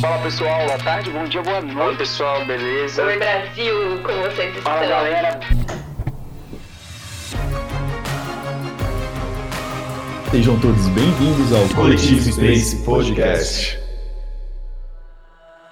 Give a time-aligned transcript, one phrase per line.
[0.00, 1.80] Fala pessoal, boa tarde, bom dia, boa noite.
[1.80, 3.02] Oi pessoal, beleza?
[3.02, 4.62] Oi Brasil, como vocês estão?
[4.62, 5.40] Fala galera.
[10.30, 13.78] Sejam todos bem-vindos ao Coletivo Space Podcast.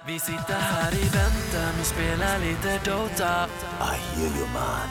[0.07, 3.47] Vi sitter här i väntan och spelar lite Dota
[3.79, 4.89] I hear you man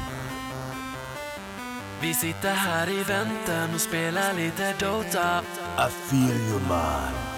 [2.00, 5.42] Vi sitter här i väntan och spelar lite Dota
[5.78, 7.33] I feel you man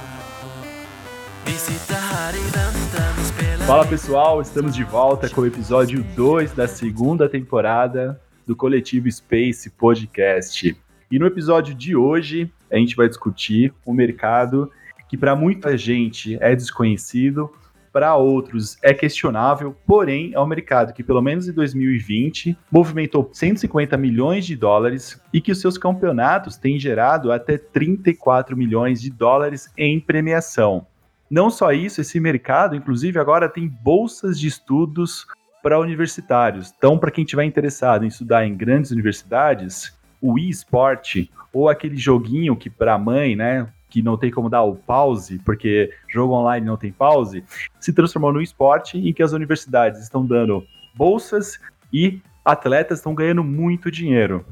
[3.67, 9.71] Fala pessoal, estamos de volta com o episódio 2 da segunda temporada do Coletivo Space
[9.71, 10.77] Podcast.
[11.11, 14.71] E no episódio de hoje, a gente vai discutir um mercado
[15.09, 17.51] que para muita gente é desconhecido,
[17.93, 23.97] para outros é questionável, porém é um mercado que, pelo menos em 2020, movimentou 150
[23.97, 29.73] milhões de dólares e que os seus campeonatos têm gerado até 34 milhões de dólares
[29.79, 30.87] em premiação.
[31.31, 35.27] Não só isso, esse mercado, inclusive, agora tem bolsas de estudos
[35.63, 36.73] para universitários.
[36.77, 42.57] Então, para quem estiver interessado em estudar em grandes universidades, o eSport ou aquele joguinho
[42.57, 46.77] que para mãe, né, que não tem como dar o pause, porque jogo online não
[46.77, 47.43] tem pause,
[47.81, 51.59] se transformou no esporte em que as universidades estão dando bolsas
[51.93, 54.45] e atletas estão ganhando muito dinheiro.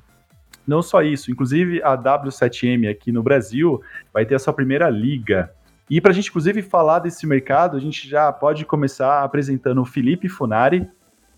[0.66, 3.82] Não só isso, inclusive a W7M aqui no Brasil
[4.12, 5.52] vai ter a sua primeira liga.
[5.88, 9.84] E para a gente, inclusive, falar desse mercado, a gente já pode começar apresentando o
[9.84, 10.88] Felipe Funari.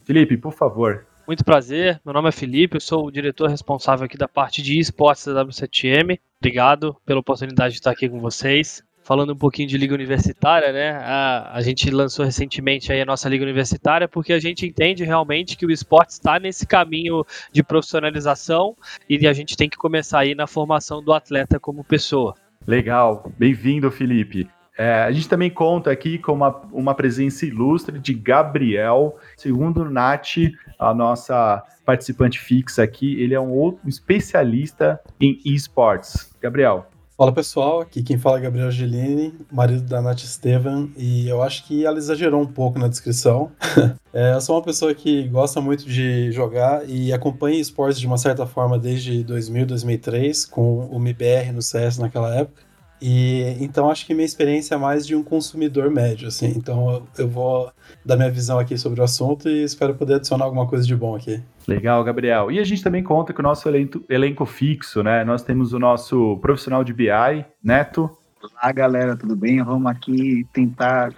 [0.04, 4.16] Felipe, por favor, muito prazer, meu nome é Felipe, eu sou o diretor responsável aqui
[4.16, 6.20] da parte de esportes da W7M.
[6.40, 8.80] Obrigado pela oportunidade de estar aqui com vocês.
[9.02, 10.90] Falando um pouquinho de liga universitária, né?
[11.02, 15.56] A, a gente lançou recentemente aí a nossa liga universitária porque a gente entende realmente
[15.56, 18.76] que o esporte está nesse caminho de profissionalização
[19.10, 22.36] e a gente tem que começar aí na formação do atleta como pessoa.
[22.66, 24.48] Legal, bem-vindo, Felipe.
[24.76, 30.36] É, a gente também conta aqui com uma, uma presença ilustre de Gabriel, segundo Nath,
[30.76, 36.34] a nossa participante fixa aqui, ele é um outro especialista em esportes.
[36.42, 36.88] Gabriel.
[37.16, 41.64] Fala pessoal, aqui quem fala é Gabriel Gelini, marido da Nath Estevan, e eu acho
[41.64, 43.50] que ela exagerou um pouco na descrição.
[44.12, 48.18] é, eu sou uma pessoa que gosta muito de jogar e acompanha esportes de uma
[48.18, 52.65] certa forma desde 2000, 2003, com o MBR no CS naquela época.
[53.00, 56.52] E então acho que minha experiência é mais de um consumidor médio, assim.
[56.56, 57.70] Então eu, vou
[58.04, 61.14] dar minha visão aqui sobre o assunto e espero poder adicionar alguma coisa de bom
[61.14, 61.42] aqui.
[61.66, 62.50] Legal, Gabriel.
[62.50, 65.24] E a gente também conta com o nosso elenco, elenco fixo, né?
[65.24, 68.10] Nós temos o nosso profissional de BI, Neto.
[68.42, 69.62] Olá, galera, tudo bem?
[69.62, 71.12] Vamos aqui tentar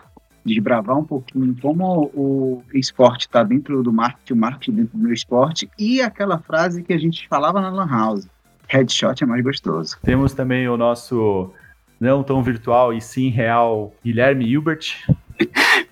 [0.44, 5.70] desbravar um pouquinho como o esporte está dentro do marketing, o marketing dentro do esporte
[5.78, 8.28] e aquela frase que a gente falava na Lan House.
[8.68, 9.96] Headshot é mais gostoso.
[10.02, 11.52] Temos também o nosso
[12.00, 15.04] não tão virtual e sim real, Guilherme Hilbert.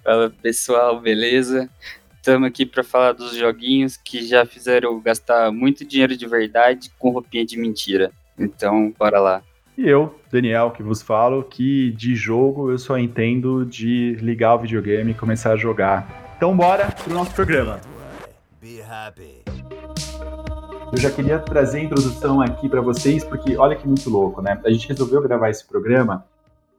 [0.03, 1.69] Fala pessoal, beleza?
[2.17, 7.11] Estamos aqui para falar dos joguinhos que já fizeram gastar muito dinheiro de verdade com
[7.11, 8.11] roupinha de mentira.
[8.39, 9.43] Então, bora lá.
[9.78, 14.59] E eu, Daniel, que vos falo que de jogo eu só entendo de ligar o
[14.59, 16.34] videogame e começar a jogar.
[16.37, 17.81] Então, bora pro nosso programa.
[18.61, 19.45] Be happy.
[20.97, 24.59] Eu já queria trazer a introdução aqui para vocês, porque olha que muito louco, né?
[24.65, 26.25] A gente resolveu gravar esse programa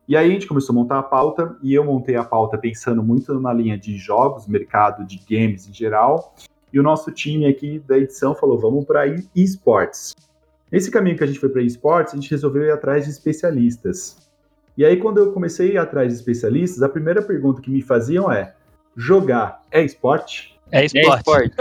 [0.08, 3.04] e aí a gente começou a montar a pauta e eu montei a pauta pensando
[3.04, 6.34] muito na linha de jogos, mercado de games em geral.
[6.74, 9.04] E o nosso time aqui da edição falou: vamos para
[9.36, 10.16] esportes.
[10.72, 14.18] Nesse caminho que a gente foi para esportes, a gente resolveu ir atrás de especialistas.
[14.76, 17.84] E aí, quando eu comecei a ir atrás de especialistas, a primeira pergunta que me
[17.84, 18.56] faziam é:
[18.96, 20.60] jogar é esporte?
[20.72, 21.08] É esporte.
[21.08, 21.56] É esporte.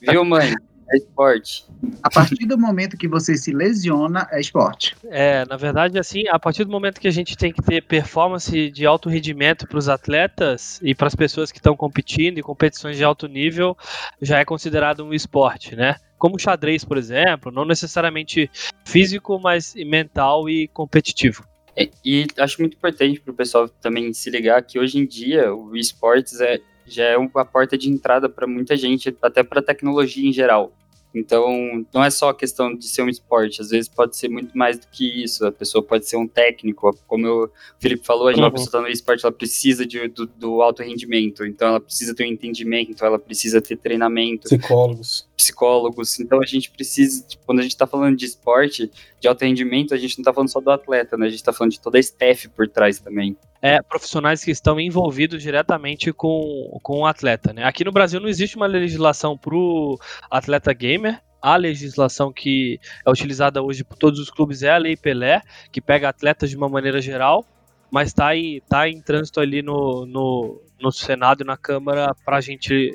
[0.10, 0.54] Viu, mãe?
[0.92, 1.64] É esporte.
[2.02, 4.94] A partir do momento que você se lesiona, é esporte.
[5.04, 8.70] É, na verdade, assim, a partir do momento que a gente tem que ter performance
[8.70, 12.96] de alto rendimento para os atletas e para as pessoas que estão competindo em competições
[12.96, 13.76] de alto nível,
[14.20, 15.96] já é considerado um esporte, né?
[16.18, 18.50] Como o xadrez, por exemplo, não necessariamente
[18.84, 21.44] físico, mas mental e competitivo.
[21.76, 25.54] É, e acho muito importante para o pessoal também se ligar que hoje em dia
[25.54, 29.64] o esportes é, já é uma porta de entrada para muita gente, até para a
[29.64, 30.72] tecnologia em geral.
[31.14, 34.56] Então, não é só a questão de ser um esporte, às vezes pode ser muito
[34.56, 35.46] mais do que isso.
[35.46, 38.50] A pessoa pode ser um técnico, como o Felipe falou, a gente, uhum.
[38.50, 42.24] pessoa está no esporte, ela precisa de, do, do alto rendimento, então ela precisa ter
[42.24, 44.48] um entendimento, ela precisa ter treinamento.
[44.48, 45.28] Psicólogos.
[45.42, 46.20] Psicólogos.
[46.20, 48.90] Então, a gente precisa, tipo, quando a gente está falando de esporte,
[49.20, 51.26] de alto rendimento, a gente não está falando só do atleta, né?
[51.26, 53.36] A gente está falando de toda a staff por trás também.
[53.60, 57.64] É, profissionais que estão envolvidos diretamente com, com o atleta, né?
[57.64, 59.98] Aqui no Brasil não existe uma legislação para o
[60.30, 64.96] atleta gamer, a legislação que é utilizada hoje por todos os clubes é a Lei
[64.96, 65.42] Pelé,
[65.72, 67.44] que pega atletas de uma maneira geral.
[67.90, 68.30] mas está
[68.68, 72.94] tá em trânsito ali no, no, no Senado e na Câmara para a gente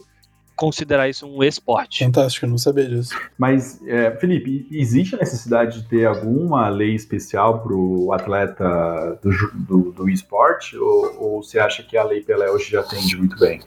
[0.58, 2.04] considerar isso um esporte.
[2.04, 3.16] Fantástico, eu não sabia disso.
[3.38, 9.32] Mas, é, Felipe, existe a necessidade de ter alguma lei especial para o atleta do,
[9.54, 10.76] do, do esporte?
[10.76, 13.62] Ou, ou, você acha que a lei Pelé hoje já atende muito bem?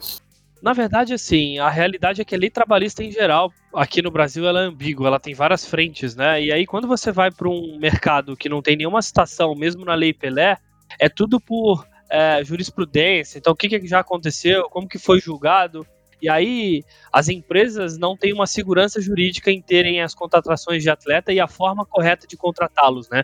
[0.61, 4.45] Na verdade, assim, a realidade é que a lei trabalhista em geral, aqui no Brasil,
[4.45, 6.43] ela é ambígua, ela tem várias frentes, né?
[6.43, 9.95] E aí, quando você vai para um mercado que não tem nenhuma citação, mesmo na
[9.95, 10.57] lei Pelé,
[10.99, 13.39] é tudo por é, jurisprudência.
[13.39, 15.87] Então, o que, que já aconteceu, como que foi julgado.
[16.21, 21.33] E aí, as empresas não têm uma segurança jurídica em terem as contratações de atleta
[21.33, 23.23] e a forma correta de contratá-los, né?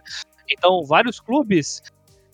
[0.49, 1.83] Então, vários clubes,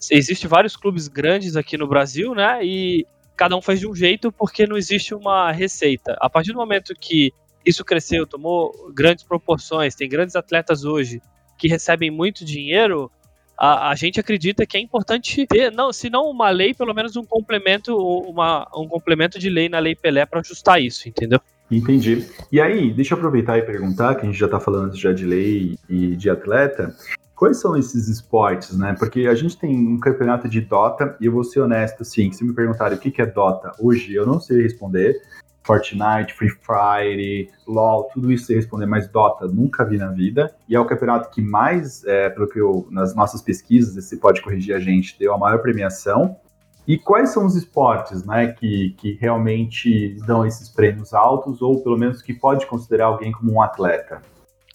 [0.10, 2.64] existe vários clubes grandes aqui no Brasil, né?
[2.64, 3.06] E
[3.36, 6.16] cada um faz de um jeito porque não existe uma receita.
[6.22, 7.34] A partir do momento que
[7.66, 11.22] isso cresceu, tomou grandes proporções, tem grandes atletas hoje
[11.58, 13.12] que recebem muito dinheiro,
[13.58, 17.16] a, a, gente acredita que é importante ter, não, se não uma lei, pelo menos
[17.16, 21.40] um complemento, uma, um complemento de lei na Lei Pelé para ajustar isso, entendeu?
[21.72, 22.28] Entendi.
[22.52, 25.26] E aí, deixa eu aproveitar e perguntar, que a gente já está falando já de
[25.26, 26.96] lei e de atleta,
[27.36, 28.96] quais são esses esportes, né?
[28.98, 32.44] Porque a gente tem um campeonato de Dota, e eu vou ser honesto, assim, se
[32.44, 35.20] me perguntarem o que é Dota hoje, eu não sei responder,
[35.64, 40.54] Fortnite, Free Fire, LoL, tudo isso você responder, mas Dota nunca vi na vida.
[40.68, 44.42] E é o campeonato que mais, é, pelo que eu, nas nossas pesquisas, você pode
[44.42, 46.36] corrigir a gente, deu a maior premiação.
[46.86, 51.98] E quais são os esportes, né, que, que realmente dão esses prêmios altos, ou pelo
[51.98, 54.22] menos que pode considerar alguém como um atleta?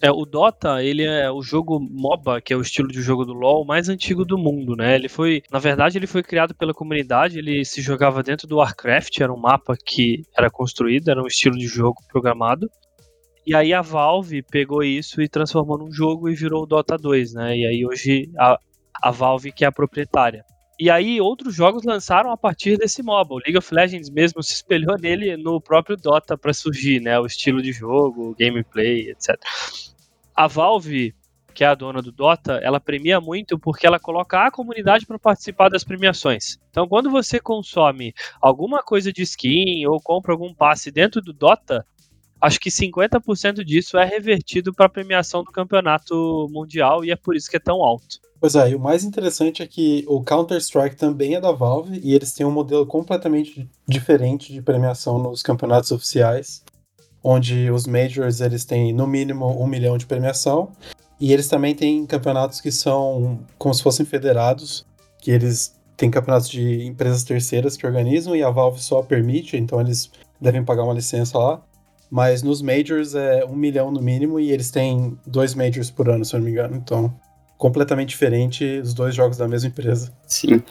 [0.00, 3.32] É, o Dota, ele é o jogo MOBA, que é o estilo de jogo do
[3.32, 4.94] LoL mais antigo do mundo, né?
[4.94, 9.20] Ele foi, na verdade, ele foi criado pela comunidade, ele se jogava dentro do Warcraft,
[9.20, 12.70] era um mapa que era construído, era um estilo de jogo programado.
[13.44, 17.32] E aí a Valve pegou isso e transformou num jogo e virou o Dota 2,
[17.32, 17.56] né?
[17.56, 18.56] E aí hoje a,
[19.02, 20.44] a Valve que é a proprietária.
[20.78, 23.34] E aí outros jogos lançaram a partir desse MOBA.
[23.34, 27.18] O League of Legends mesmo se espelhou nele no próprio Dota para surgir, né?
[27.18, 29.36] O estilo de jogo, o gameplay, etc.
[30.36, 31.12] A Valve,
[31.52, 35.18] que é a dona do Dota, ela premia muito porque ela coloca a comunidade para
[35.18, 36.56] participar das premiações.
[36.70, 41.84] Então, quando você consome alguma coisa de skin ou compra algum passe dentro do Dota,
[42.40, 47.36] acho que 50% disso é revertido para a premiação do campeonato mundial e é por
[47.36, 48.18] isso que é tão alto.
[48.40, 52.14] Pois é, e o mais interessante é que o Counter-Strike também é da Valve e
[52.14, 56.62] eles têm um modelo completamente diferente de premiação nos campeonatos oficiais,
[57.22, 60.70] onde os Majors eles têm no mínimo um milhão de premiação
[61.20, 64.86] e eles também têm campeonatos que são como se fossem federados,
[65.20, 69.80] que eles têm campeonatos de empresas terceiras que organizam e a Valve só permite, então
[69.80, 71.60] eles devem pagar uma licença lá.
[72.10, 76.24] Mas nos Majors é um milhão no mínimo e eles têm dois Majors por ano,
[76.24, 76.76] se eu não me engano.
[76.76, 77.14] Então
[77.58, 80.16] completamente diferente os dois jogos da mesma empresa.
[80.26, 80.62] Sim.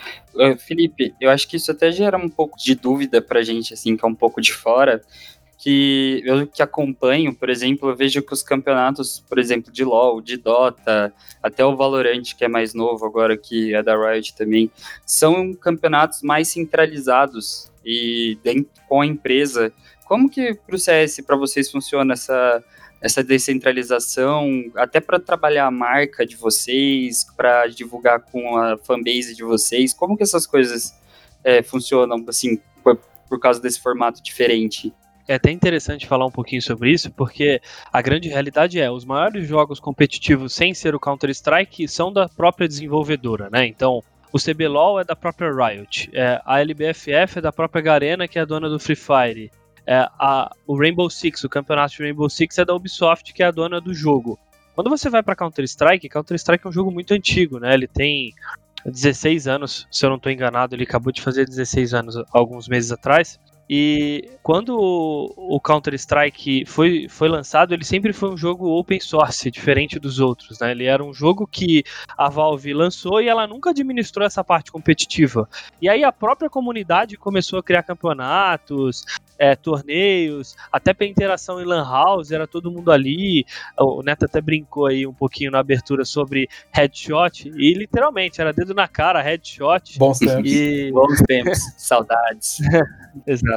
[0.58, 4.06] Felipe, eu acho que isso até gera um pouco de dúvida pra gente, assim, que
[4.06, 5.02] é um pouco de fora,
[5.58, 10.22] que eu que acompanho, por exemplo, eu vejo que os campeonatos, por exemplo, de LoL,
[10.22, 11.12] de Dota,
[11.44, 14.72] até o Valorant, que é mais novo agora, que é da Riot também,
[15.06, 19.74] são campeonatos mais centralizados e dentro, com a empresa.
[20.08, 22.64] Como que para o CS, para vocês, funciona essa
[23.00, 29.44] essa descentralização, até para trabalhar a marca de vocês, para divulgar com a fanbase de
[29.44, 30.96] vocês, como que essas coisas
[31.44, 32.98] é, funcionam, assim, por,
[33.30, 34.92] por causa desse formato diferente?
[35.28, 37.62] É até interessante falar um pouquinho sobre isso, porque
[37.92, 42.68] a grande realidade é, os maiores jogos competitivos sem ser o Counter-Strike são da própria
[42.68, 43.68] desenvolvedora, né?
[43.68, 48.40] Então, o CBLOL é da própria Riot, é, a LBFF é da própria Garena, que
[48.40, 49.52] é a dona do Free Fire,
[49.88, 53.46] é, a, o Rainbow Six, o campeonato de Rainbow Six é da Ubisoft, que é
[53.46, 54.38] a dona do jogo.
[54.76, 57.74] Quando você vai para Counter-Strike, Counter-Strike é um jogo muito antigo, né?
[57.74, 58.34] Ele tem
[58.86, 62.92] 16 anos, se eu não estou enganado, ele acabou de fazer 16 anos alguns meses
[62.92, 63.40] atrás.
[63.70, 70.00] E quando o Counter-Strike foi, foi lançado, ele sempre foi um jogo open source, diferente
[70.00, 70.72] dos outros, né?
[70.72, 71.84] Ele era um jogo que
[72.18, 75.50] a Valve lançou e ela nunca administrou essa parte competitiva.
[75.82, 79.04] E aí a própria comunidade começou a criar campeonatos,
[79.38, 83.46] é, torneios, até para interação em Lan House, era todo mundo ali.
[83.78, 88.74] O Neto até brincou aí um pouquinho na abertura sobre headshot, e literalmente era dedo
[88.74, 90.00] na cara, headshot.
[90.00, 90.52] Bons tempos.
[90.52, 90.92] E...
[90.92, 92.60] Bons tempos, saudades.
[93.28, 93.57] Exato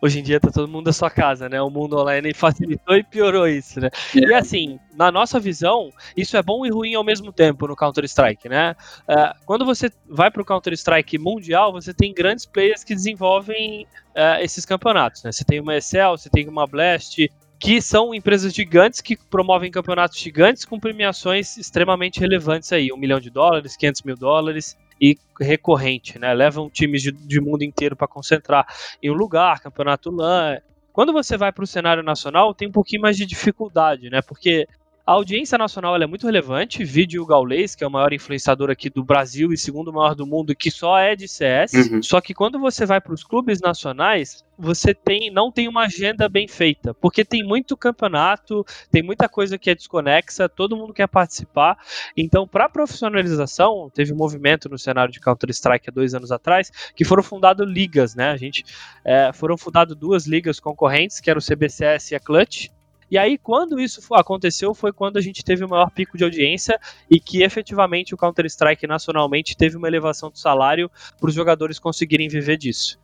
[0.00, 1.60] hoje em dia tá todo mundo da sua casa, né?
[1.60, 3.90] O mundo online facilitou e piorou isso, né?
[4.14, 4.18] É.
[4.18, 8.48] E assim, na nossa visão, isso é bom e ruim ao mesmo tempo no Counter-Strike,
[8.48, 8.74] né?
[9.08, 14.64] Uh, quando você vai pro Counter-Strike mundial, você tem grandes players que desenvolvem uh, esses
[14.64, 15.32] campeonatos, né?
[15.32, 20.18] Você tem uma Excel, você tem uma Blast, que são empresas gigantes que promovem campeonatos
[20.18, 24.76] gigantes com premiações extremamente relevantes aí, um milhão de dólares, 500 mil dólares.
[25.00, 26.32] E recorrente, né?
[26.32, 28.66] Levam times de, de mundo inteiro para concentrar
[29.02, 30.58] em um lugar, campeonato LAN.
[30.92, 34.22] Quando você vai para o cenário nacional, tem um pouquinho mais de dificuldade, né?
[34.22, 34.66] Porque
[35.06, 36.82] a audiência nacional é muito relevante.
[36.82, 40.26] Vídeo o Gaulês, que é o maior influenciador aqui do Brasil e segundo maior do
[40.26, 41.74] mundo, que só é de CS.
[41.74, 42.02] Uhum.
[42.02, 46.28] Só que quando você vai para os clubes nacionais, você tem, não tem uma agenda
[46.28, 51.06] bem feita, porque tem muito campeonato, tem muita coisa que é desconexa, todo mundo quer
[51.06, 51.78] participar.
[52.16, 56.72] Então, para profissionalização, teve um movimento no cenário de Counter Strike há dois anos atrás
[56.96, 58.30] que foram fundadas ligas, né?
[58.30, 58.64] A gente
[59.04, 62.70] é, foram fundadas duas ligas concorrentes, que era o CBCS e a Clutch.
[63.10, 66.78] E aí, quando isso aconteceu, foi quando a gente teve o maior pico de audiência
[67.08, 72.28] e que efetivamente o Counter-Strike nacionalmente teve uma elevação do salário para os jogadores conseguirem
[72.28, 72.98] viver disso.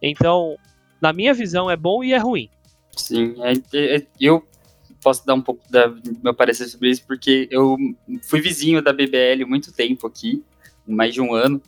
[0.00, 0.56] Então,
[1.00, 2.48] na minha visão, é bom e é ruim.
[2.96, 3.52] Sim, é,
[3.96, 4.46] é, eu
[5.02, 7.76] posso dar um pouco do meu parecer sobre isso, porque eu
[8.22, 10.42] fui vizinho da BBL muito tempo aqui,
[10.86, 11.60] mais de um ano.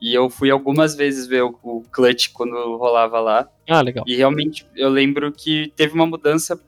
[0.00, 3.48] E eu fui algumas vezes ver o, o Clutch quando rolava lá.
[3.68, 4.04] Ah, legal.
[4.06, 6.60] E realmente eu lembro que teve uma mudança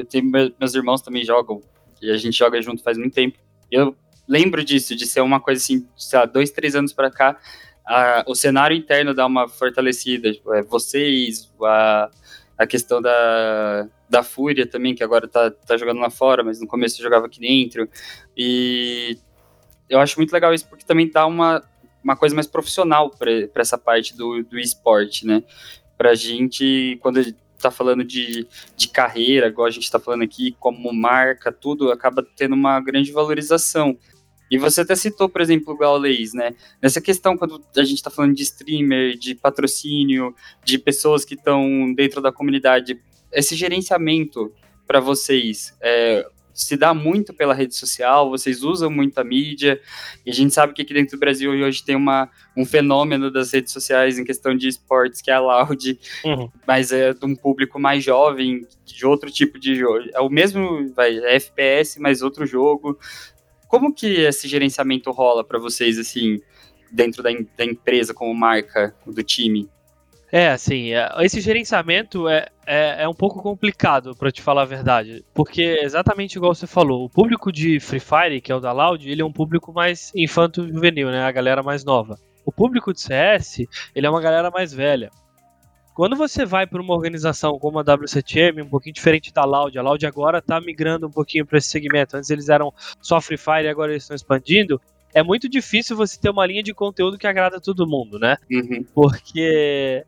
[0.00, 0.24] eu tenho
[0.58, 1.62] meus irmãos também jogam
[2.00, 3.38] e a gente joga junto faz muito tempo.
[3.70, 3.94] Eu
[4.26, 7.38] lembro disso, de ser uma coisa assim, sei lá, dois, três anos para cá,
[7.86, 10.32] a, o cenário interno dá uma fortalecida.
[10.32, 12.10] Tipo, é, vocês, a,
[12.56, 16.66] a questão da, da Fúria também, que agora tá, tá jogando lá fora, mas no
[16.66, 17.88] começo jogava aqui dentro.
[18.36, 19.18] E
[19.88, 21.62] eu acho muito legal isso, porque também dá uma,
[22.02, 25.42] uma coisa mais profissional para essa parte do, do esporte, né?
[25.98, 27.20] Pra gente, quando
[27.60, 32.26] está falando de, de carreira, igual a gente está falando aqui, como marca, tudo acaba
[32.36, 33.96] tendo uma grande valorização.
[34.50, 36.56] E você até citou, por exemplo, o Gaules, né?
[36.82, 41.94] Nessa questão, quando a gente está falando de streamer, de patrocínio, de pessoas que estão
[41.94, 43.00] dentro da comunidade,
[43.32, 44.52] esse gerenciamento
[44.88, 46.26] para vocês, é,
[46.62, 49.80] se dá muito pela rede social, vocês usam muita mídia,
[50.24, 53.52] e a gente sabe que aqui dentro do Brasil hoje tem uma, um fenômeno das
[53.52, 56.50] redes sociais em questão de esportes, que é a Loud, uhum.
[56.66, 60.04] mas é de um público mais jovem, de outro tipo de jogo.
[60.12, 62.98] É o mesmo, vai, é FPS, mas outro jogo.
[63.68, 66.40] Como que esse gerenciamento rola para vocês, assim,
[66.90, 69.68] dentro da, da empresa, como marca do time?
[70.32, 74.66] É, assim, é, esse gerenciamento é, é, é um pouco complicado, para te falar a
[74.66, 75.24] verdade.
[75.34, 79.08] Porque, exatamente igual você falou, o público de Free Fire, que é o da Loud,
[79.10, 81.22] ele é um público mais infanto-juvenil, né?
[81.22, 82.16] A galera mais nova.
[82.44, 85.10] O público de CS, ele é uma galera mais velha.
[85.94, 89.82] Quando você vai para uma organização como a W7M, um pouquinho diferente da Loud, a
[89.82, 92.16] Loud agora está migrando um pouquinho para esse segmento.
[92.16, 92.72] Antes eles eram
[93.02, 94.80] só Free Fire e agora eles estão expandindo
[95.12, 98.36] é muito difícil você ter uma linha de conteúdo que agrada todo mundo, né?
[98.50, 98.84] Uhum.
[98.94, 100.04] Porque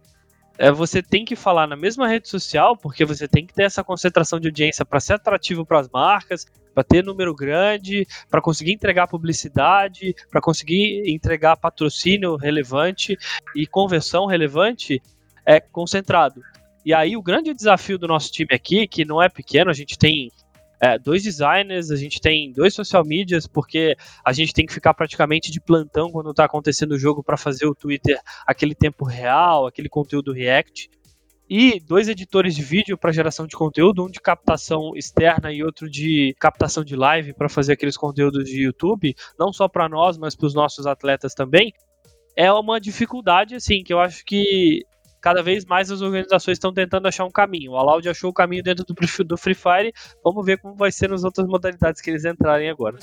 [0.59, 3.83] é, você tem que falar na mesma rede social, porque você tem que ter essa
[3.83, 8.73] concentração de audiência para ser atrativo para as marcas, para ter número grande, para conseguir
[8.73, 13.17] entregar publicidade, para conseguir entregar patrocínio relevante
[13.55, 15.03] e conversão relevante,
[15.45, 16.41] é concentrado.
[16.85, 19.99] E aí o grande desafio do nosso time aqui, que não é pequeno, a gente
[19.99, 20.31] tem
[20.83, 24.93] é, dois designers, a gente tem dois social medias, porque a gente tem que ficar
[24.93, 29.65] praticamente de plantão quando está acontecendo o jogo para fazer o Twitter aquele tempo real,
[29.65, 30.91] aquele conteúdo React.
[31.49, 35.89] E dois editores de vídeo para geração de conteúdo, um de captação externa e outro
[35.89, 40.35] de captação de live para fazer aqueles conteúdos de YouTube, não só para nós, mas
[40.35, 41.73] para os nossos atletas também.
[42.35, 44.83] É uma dificuldade, assim, que eu acho que
[45.23, 47.77] cada vez mais as organizações estão tentando achar um caminho.
[47.77, 49.95] A Loud achou o caminho dentro do, do Free Fire.
[50.23, 52.99] Vamos ver como vai ser nas outras modalidades que eles entrarem agora.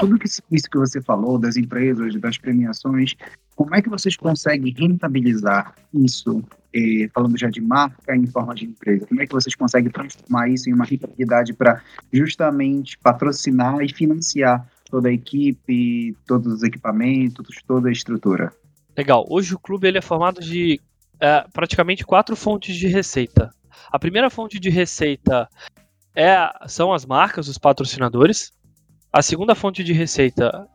[0.00, 0.18] Tudo
[0.50, 3.16] isso que você falou das empresas, das premiações,
[3.56, 8.66] como é que vocês conseguem rentabilizar isso, eh, falando já de marca em forma de
[8.66, 9.06] empresa?
[9.06, 11.80] Como é que vocês conseguem transformar isso em uma rentabilidade para
[12.12, 18.52] justamente patrocinar e financiar toda a equipe, todos os equipamentos, toda a estrutura.
[18.96, 19.26] Legal.
[19.28, 20.80] Hoje o clube ele é formado de
[21.18, 23.50] é, praticamente quatro fontes de receita.
[23.90, 25.48] A primeira fonte de receita
[26.14, 26.36] é,
[26.68, 28.52] são as marcas, os patrocinadores.
[29.12, 30.68] A segunda fonte de receita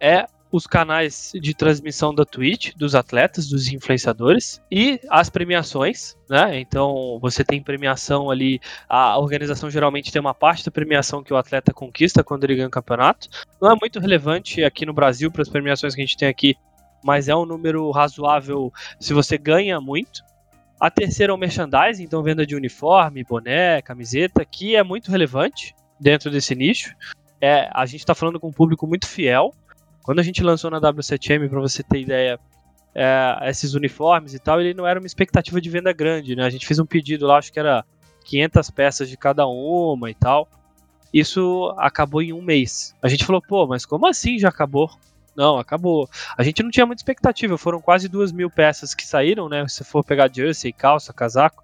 [0.00, 6.58] é os canais de transmissão da Twitch, dos atletas, dos influenciadores e as premiações, né?
[6.58, 11.36] Então você tem premiação ali, a organização geralmente tem uma parte da premiação que o
[11.36, 13.28] atleta conquista quando ele ganha o campeonato.
[13.60, 16.56] Não é muito relevante aqui no Brasil para as premiações que a gente tem aqui,
[17.02, 20.22] mas é um número razoável se você ganha muito.
[20.80, 25.74] A terceira é o merchandising, então venda de uniforme, boné, camiseta, que é muito relevante
[26.00, 26.94] dentro desse nicho.
[27.40, 29.54] É, a gente está falando com um público muito fiel,
[30.10, 32.36] quando a gente lançou na W7M, para você ter ideia,
[32.92, 36.44] é, esses uniformes e tal, ele não era uma expectativa de venda grande, né?
[36.44, 37.84] A gente fez um pedido lá, acho que era
[38.24, 40.48] 500 peças de cada uma e tal.
[41.14, 42.92] isso acabou em um mês.
[43.00, 44.90] A gente falou, pô, mas como assim já acabou?
[45.36, 46.10] Não, acabou.
[46.36, 49.64] A gente não tinha muita expectativa, foram quase duas mil peças que saíram, né?
[49.68, 51.62] Se for pegar jersey, calça, casaco.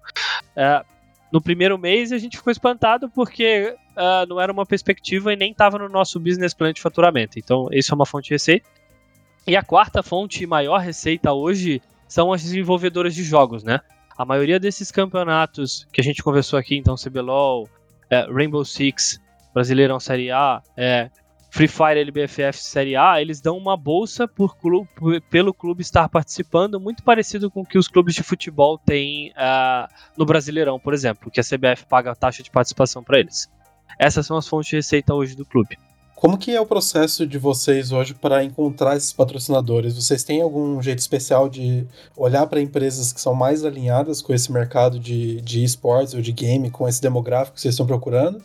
[0.55, 0.85] É,
[1.31, 5.51] no primeiro mês a gente ficou espantado porque uh, não era uma perspectiva e nem
[5.51, 7.37] estava no nosso business plan de faturamento.
[7.37, 8.67] Então, isso é uma fonte de receita.
[9.45, 13.79] E a quarta fonte e maior receita hoje são as desenvolvedoras de jogos, né?
[14.17, 17.69] A maioria desses campeonatos que a gente conversou aqui, então CBLOL,
[18.09, 19.21] é, Rainbow Six,
[19.53, 21.09] Brasileirão Série A, é,
[21.57, 24.87] Free Fire LBFF Série A, eles dão uma bolsa clube,
[25.27, 29.91] pelo clube estar participando, muito parecido com o que os clubes de futebol têm uh,
[30.15, 33.49] no Brasileirão, por exemplo, que a CBF paga a taxa de participação para eles.
[33.97, 35.79] Essas são as fontes de receita hoje do clube.
[36.15, 39.95] Como que é o processo de vocês hoje para encontrar esses patrocinadores?
[39.95, 44.51] Vocês têm algum jeito especial de olhar para empresas que são mais alinhadas com esse
[44.51, 48.43] mercado de, de esportes ou de game, com esse demográfico que vocês estão procurando?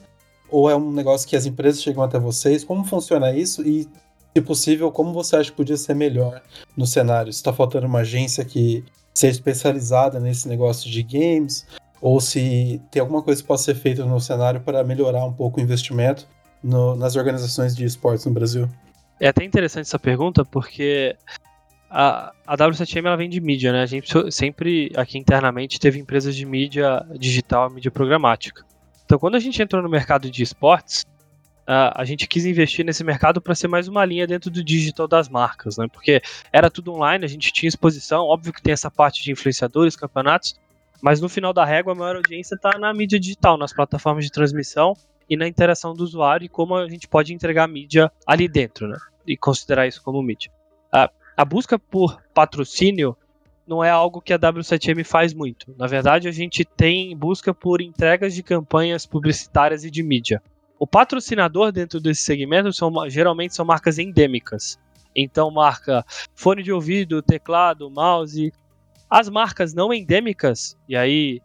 [0.52, 2.62] Ou é um negócio que as empresas chegam até vocês?
[2.62, 3.66] Como funciona isso?
[3.66, 3.88] E,
[4.36, 6.42] se possível, como você acha que podia ser melhor
[6.76, 7.30] no cenário?
[7.30, 11.66] Está faltando uma agência que seja especializada nesse negócio de games?
[12.02, 15.58] Ou se tem alguma coisa que possa ser feita no cenário para melhorar um pouco
[15.58, 16.28] o investimento
[16.62, 18.68] no, nas organizações de esportes no Brasil?
[19.18, 21.16] É até interessante essa pergunta, porque
[21.88, 23.82] a, a W7M ela vem de mídia, né?
[23.82, 28.64] A gente sempre aqui internamente teve empresas de mídia digital, mídia programática.
[29.12, 31.04] Então, quando a gente entrou no mercado de esportes,
[31.66, 35.28] a gente quis investir nesse mercado para ser mais uma linha dentro do digital das
[35.28, 35.86] marcas, né?
[35.92, 39.96] Porque era tudo online, a gente tinha exposição, óbvio que tem essa parte de influenciadores,
[39.96, 40.54] campeonatos,
[41.02, 44.32] mas no final da régua a maior audiência está na mídia digital, nas plataformas de
[44.32, 44.94] transmissão
[45.28, 48.96] e na interação do usuário e como a gente pode entregar mídia ali dentro, né?
[49.26, 50.50] E considerar isso como mídia.
[50.90, 53.14] A busca por patrocínio
[53.66, 55.74] não é algo que a W7M faz muito.
[55.78, 60.42] Na verdade, a gente tem busca por entregas de campanhas publicitárias e de mídia.
[60.78, 64.78] O patrocinador dentro desse segmento são, geralmente são marcas endêmicas.
[65.14, 66.04] Então, marca
[66.34, 68.52] fone de ouvido, teclado, mouse.
[69.08, 71.40] As marcas não endêmicas, e aí,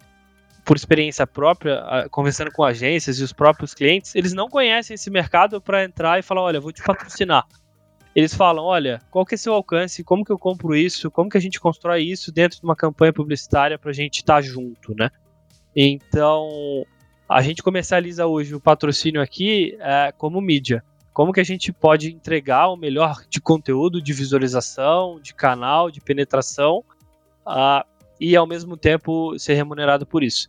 [0.64, 5.62] por experiência própria, conversando com agências e os próprios clientes, eles não conhecem esse mercado
[5.62, 7.46] para entrar e falar: olha, vou te patrocinar
[8.18, 11.38] eles falam, olha, qual que é seu alcance, como que eu compro isso, como que
[11.38, 14.96] a gente constrói isso dentro de uma campanha publicitária para a gente estar tá junto,
[14.96, 15.12] né?
[15.76, 16.50] Então,
[17.30, 20.84] a gente comercializa hoje o patrocínio aqui é, como mídia.
[21.14, 26.02] Como que a gente pode entregar o melhor de conteúdo, de visualização, de canal, de
[26.02, 26.84] penetração
[27.46, 27.86] uh,
[28.20, 30.48] e ao mesmo tempo ser remunerado por isso.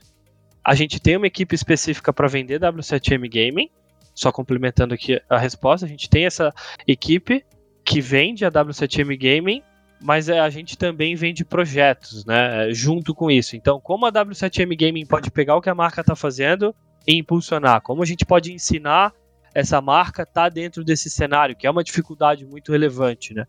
[0.65, 3.69] A gente tem uma equipe específica para vender W7M Gaming,
[4.15, 6.51] só complementando aqui a resposta, a gente tem essa
[6.87, 7.45] equipe
[7.89, 9.63] que vende a W7M Gaming,
[9.99, 13.57] mas é, a gente também vende projetos, né, junto com isso.
[13.57, 16.75] Então, como a W7M Gaming pode pegar o que a marca está fazendo
[17.07, 17.81] e impulsionar?
[17.81, 19.15] Como a gente pode ensinar
[19.55, 23.47] essa marca tá dentro desse cenário, que é uma dificuldade muito relevante, né?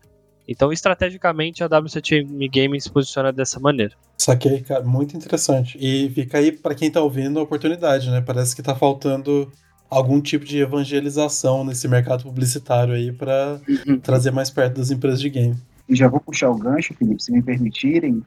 [0.48, 3.94] Então, estrategicamente, a W7M Gaming se posiciona dessa maneira.
[4.16, 5.76] Saquei, cara, muito interessante.
[5.78, 8.22] E fica aí para quem está ouvindo a oportunidade, né?
[8.22, 9.52] Parece que está faltando
[9.90, 13.98] algum tipo de evangelização nesse mercado publicitário aí para uhum.
[13.98, 15.56] trazer mais perto das empresas de game.
[15.88, 18.22] E já vou puxar o gancho, Felipe, se me permitirem.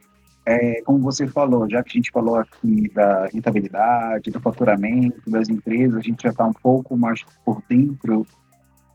[0.46, 5.48] É, como você falou, já que a gente falou aqui da rentabilidade, do faturamento das
[5.48, 8.26] empresas, a gente já está um pouco mais por dentro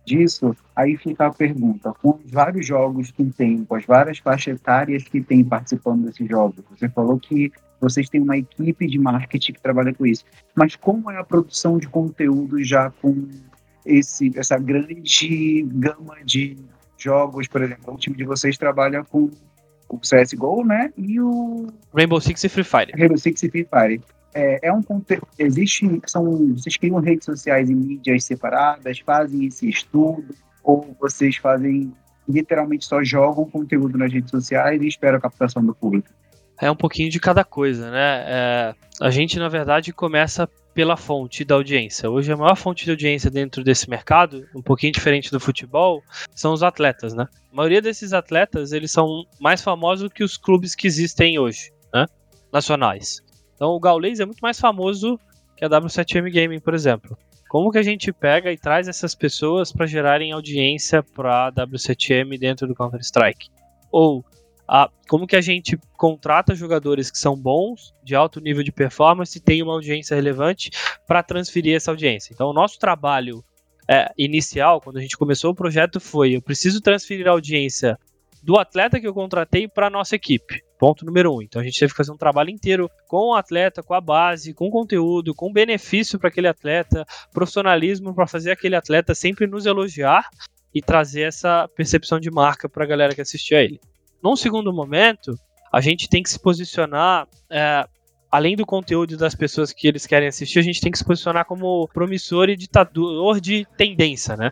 [0.05, 4.55] disso, aí fica a pergunta, com os vários jogos que tem, com as várias faixas
[4.59, 9.53] etárias que tem participando desses jogos, você falou que vocês têm uma equipe de marketing
[9.53, 10.25] que trabalha com isso.
[10.55, 13.27] Mas como é a produção de conteúdo já com
[13.85, 16.57] esse, essa grande gama de
[16.97, 19.29] jogos, por exemplo, o time de vocês trabalha com
[19.89, 20.93] o CSGO, né?
[20.97, 22.91] E o Rainbow Six e Free Fire.
[22.95, 24.01] Rainbow Six e Free Fire.
[24.33, 25.27] É, é um conteúdo.
[25.37, 26.01] Existe.
[26.05, 31.91] São, vocês criam redes sociais e mídias separadas, fazem esse estudo, ou vocês fazem
[32.27, 36.07] literalmente só jogam conteúdo nas redes sociais e esperam a captação do público?
[36.61, 38.23] É um pouquinho de cada coisa, né?
[38.27, 42.09] É, a gente, na verdade, começa pela fonte da audiência.
[42.09, 46.03] Hoje, a maior fonte de audiência dentro desse mercado, um pouquinho diferente do futebol,
[46.35, 47.27] são os atletas, né?
[47.51, 52.05] A maioria desses atletas, eles são mais famosos que os clubes que existem hoje, né?
[52.51, 53.21] Nacionais.
[53.55, 55.19] Então, o Gaules é muito mais famoso
[55.57, 57.17] que a W7M Gaming, por exemplo.
[57.49, 62.37] Como que a gente pega e traz essas pessoas para gerarem audiência para a W7M
[62.37, 63.49] dentro do Counter-Strike?
[63.91, 64.23] Ou
[65.07, 69.41] como que a gente contrata jogadores que são bons, de alto nível de performance e
[69.41, 70.69] tem uma audiência relevante
[71.07, 72.31] para transferir essa audiência.
[72.33, 73.43] Então, o nosso trabalho
[73.89, 77.97] é, inicial, quando a gente começou o projeto, foi: eu preciso transferir a audiência
[78.43, 80.63] do atleta que eu contratei para a nossa equipe.
[80.77, 81.41] Ponto número um.
[81.41, 84.53] Então a gente teve que fazer um trabalho inteiro com o atleta, com a base,
[84.53, 90.29] com conteúdo, com benefício para aquele atleta, profissionalismo para fazer aquele atleta sempre nos elogiar
[90.73, 93.81] e trazer essa percepção de marca para a galera que assistia a ele.
[94.23, 95.37] Num segundo momento,
[95.71, 97.87] a gente tem que se posicionar, é,
[98.31, 101.45] além do conteúdo das pessoas que eles querem assistir, a gente tem que se posicionar
[101.45, 104.51] como promissor e ditador de tendência, né?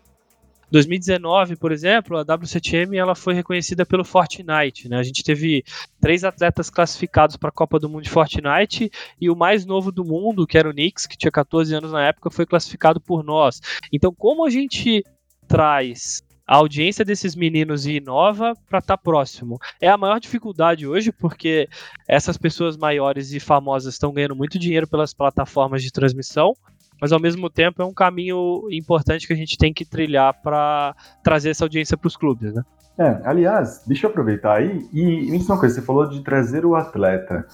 [0.69, 4.89] 2019, por exemplo, a W7M ela foi reconhecida pelo Fortnite.
[4.89, 4.97] Né?
[4.97, 5.63] A gente teve
[5.99, 10.03] três atletas classificados para a Copa do Mundo de Fortnite e o mais novo do
[10.03, 13.62] mundo, que era o Knicks, que tinha 14 anos na época, foi classificado por nós.
[13.93, 15.03] Então, como a gente
[15.47, 19.60] traz a audiência desses meninos e inova para estar tá próximo.
[19.81, 21.67] É a maior dificuldade hoje, porque
[22.07, 26.55] essas pessoas maiores e famosas estão ganhando muito dinheiro pelas plataformas de transmissão,
[27.01, 30.95] mas ao mesmo tempo é um caminho importante que a gente tem que trilhar para
[31.21, 32.63] trazer essa audiência para os clubes, né?
[32.97, 36.65] É, aliás, deixa eu aproveitar aí e me diz uma coisa, você falou de trazer
[36.65, 37.45] o atleta.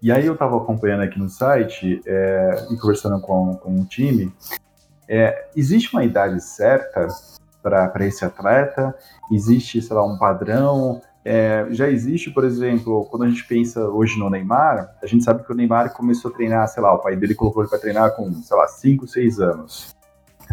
[0.00, 4.32] E aí eu estava acompanhando aqui no site é, e conversando com, com o time.
[5.08, 7.08] É, existe uma idade certa
[7.64, 8.94] para esse atleta?
[9.32, 11.00] Existe, sei lá, um padrão?
[11.24, 15.42] É, já existe, por exemplo, quando a gente pensa hoje no Neymar, a gente sabe
[15.42, 18.14] que o Neymar começou a treinar, sei lá, o pai dele colocou ele para treinar
[18.14, 19.94] com, sei lá, 5, 6 anos.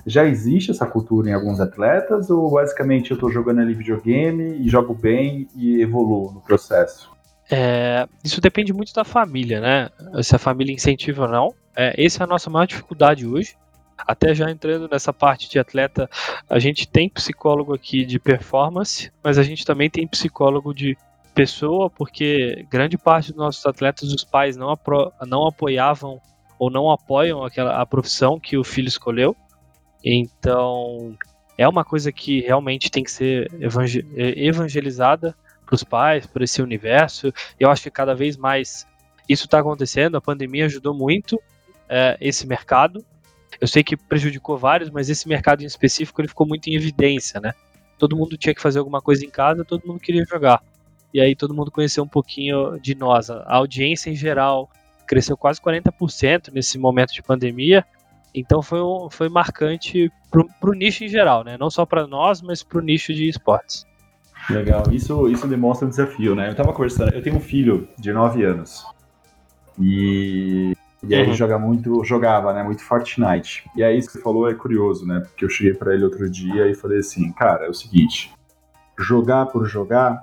[0.05, 4.69] Já existe essa cultura em alguns atletas ou basicamente eu estou jogando ali videogame e
[4.69, 7.11] jogo bem e evoluo no processo?
[7.51, 9.89] É, isso depende muito da família, né?
[10.23, 11.53] Se a família incentiva ou não.
[11.75, 13.55] É, essa é a nossa maior dificuldade hoje.
[14.05, 16.09] Até já entrando nessa parte de atleta,
[16.49, 20.97] a gente tem psicólogo aqui de performance, mas a gente também tem psicólogo de
[21.33, 24.77] pessoa, porque grande parte dos nossos atletas, os pais não,
[25.27, 26.19] não apoiavam
[26.59, 29.35] ou não apoiam aquela, a profissão que o filho escolheu.
[30.03, 31.15] Então,
[31.57, 33.49] é uma coisa que realmente tem que ser
[34.17, 35.35] evangelizada
[35.65, 37.33] para os pais, para esse universo.
[37.59, 38.85] Eu acho que cada vez mais
[39.27, 40.17] isso está acontecendo.
[40.17, 41.41] A pandemia ajudou muito
[41.87, 43.05] é, esse mercado.
[43.59, 47.39] Eu sei que prejudicou vários, mas esse mercado em específico ele ficou muito em evidência,
[47.39, 47.53] né?
[47.97, 50.63] Todo mundo tinha que fazer alguma coisa em casa, todo mundo queria jogar.
[51.13, 53.29] E aí todo mundo conheceu um pouquinho de nós.
[53.29, 54.69] A audiência em geral
[55.05, 57.85] cresceu quase 40% nesse momento de pandemia.
[58.33, 61.57] Então foi, um, foi marcante para o nicho em geral, né?
[61.57, 63.85] Não só para nós, mas para o nicho de esportes.
[64.49, 66.47] Legal, isso, isso demonstra um desafio, né?
[66.47, 68.85] Eu estava conversando, eu tenho um filho de 9 anos.
[69.79, 71.27] E e aí uhum.
[71.27, 73.69] ele joga muito, jogava, né, muito Fortnite.
[73.75, 75.19] E aí isso que você falou é curioso, né?
[75.21, 78.33] Porque eu cheguei para ele outro dia e falei assim, cara, é o seguinte,
[78.97, 80.21] jogar por jogar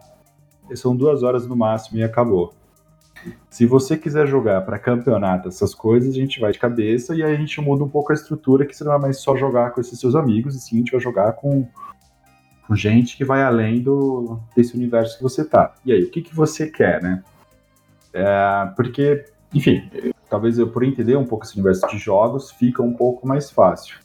[0.76, 2.54] são duas horas no máximo e acabou.
[3.50, 7.34] Se você quiser jogar para campeonato, essas coisas, a gente vai de cabeça e aí
[7.34, 9.80] a gente muda um pouco a estrutura, que você não vai mais só jogar com
[9.80, 11.66] esses seus amigos, e sim a gente vai jogar com,
[12.66, 15.74] com gente que vai além do, desse universo que você tá.
[15.84, 17.22] E aí, o que, que você quer, né?
[18.12, 19.90] É, porque, enfim,
[20.28, 23.98] talvez eu, por entender um pouco esse universo de jogos, fica um pouco mais fácil.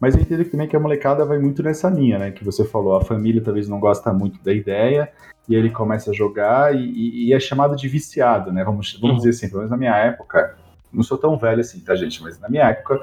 [0.00, 2.30] Mas eu entendo também que a molecada vai muito nessa linha, né?
[2.30, 5.10] Que você falou, a família talvez não gosta muito da ideia,
[5.48, 8.64] e ele começa a jogar e, e é chamado de viciado, né?
[8.64, 9.16] Vamos, vamos uhum.
[9.16, 10.56] dizer assim, pelo menos na minha época,
[10.92, 12.22] não sou tão velho assim, tá, gente?
[12.22, 13.00] Mas na minha época,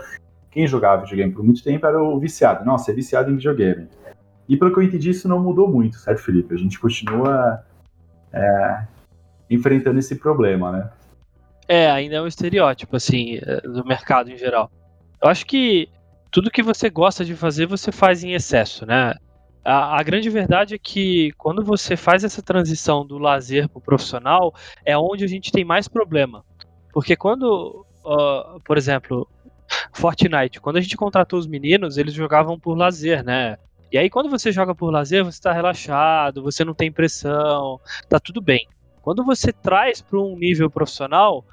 [0.52, 2.66] quem jogava videogame por muito tempo era o viciado.
[2.66, 3.88] Nossa, é viciado em videogame.
[4.48, 6.54] E pelo que eu entendi, isso não mudou muito, certo, Felipe?
[6.54, 7.64] A gente continua
[8.32, 8.84] é,
[9.50, 10.90] enfrentando esse problema, né?
[11.68, 14.72] É, ainda é um estereótipo, assim, é, do mercado em geral.
[15.22, 15.90] Eu acho que
[16.32, 19.14] tudo que você gosta de fazer, você faz em excesso, né?
[19.64, 23.82] A, a grande verdade é que quando você faz essa transição do lazer para o
[23.82, 26.44] profissional, é onde a gente tem mais problema.
[26.92, 29.28] Porque quando, uh, por exemplo,
[29.94, 33.58] Fortnite, quando a gente contratou os meninos, eles jogavam por lazer, né?
[33.92, 38.20] E aí, quando você joga por lazer, você está relaxado, você não tem pressão, tá
[38.20, 38.68] tudo bem.
[39.04, 41.46] Quando você traz para um nível profissional,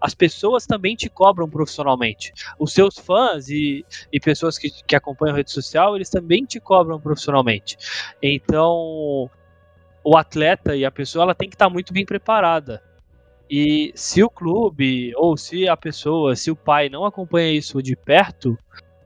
[0.00, 2.32] as pessoas também te cobram profissionalmente.
[2.58, 6.58] Os seus fãs e, e pessoas que, que acompanham a rede social, eles também te
[6.58, 7.78] cobram profissionalmente.
[8.20, 9.30] Então,
[10.02, 12.82] o atleta e a pessoa ela tem que estar tá muito bem preparada.
[13.48, 17.94] E se o clube, ou se a pessoa, se o pai não acompanha isso de
[17.94, 18.58] perto,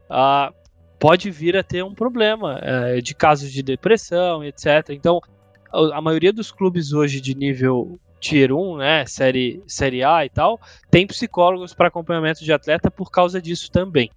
[0.08, 0.50] ah,
[0.98, 4.88] pode vir a ter um problema é, de casos de depressão, etc.
[4.88, 5.20] Então,
[5.72, 10.60] a maioria dos clubes hoje de nível Tier 1, né, série, série A e tal,
[10.90, 14.10] tem psicólogos para acompanhamento de atleta por causa disso também.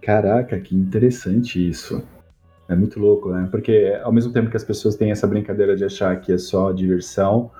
[0.00, 2.02] Caraca, que interessante isso.
[2.68, 3.48] É muito louco, né?
[3.50, 6.70] Porque ao mesmo tempo que as pessoas têm essa brincadeira de achar que é só
[6.70, 7.50] diversão,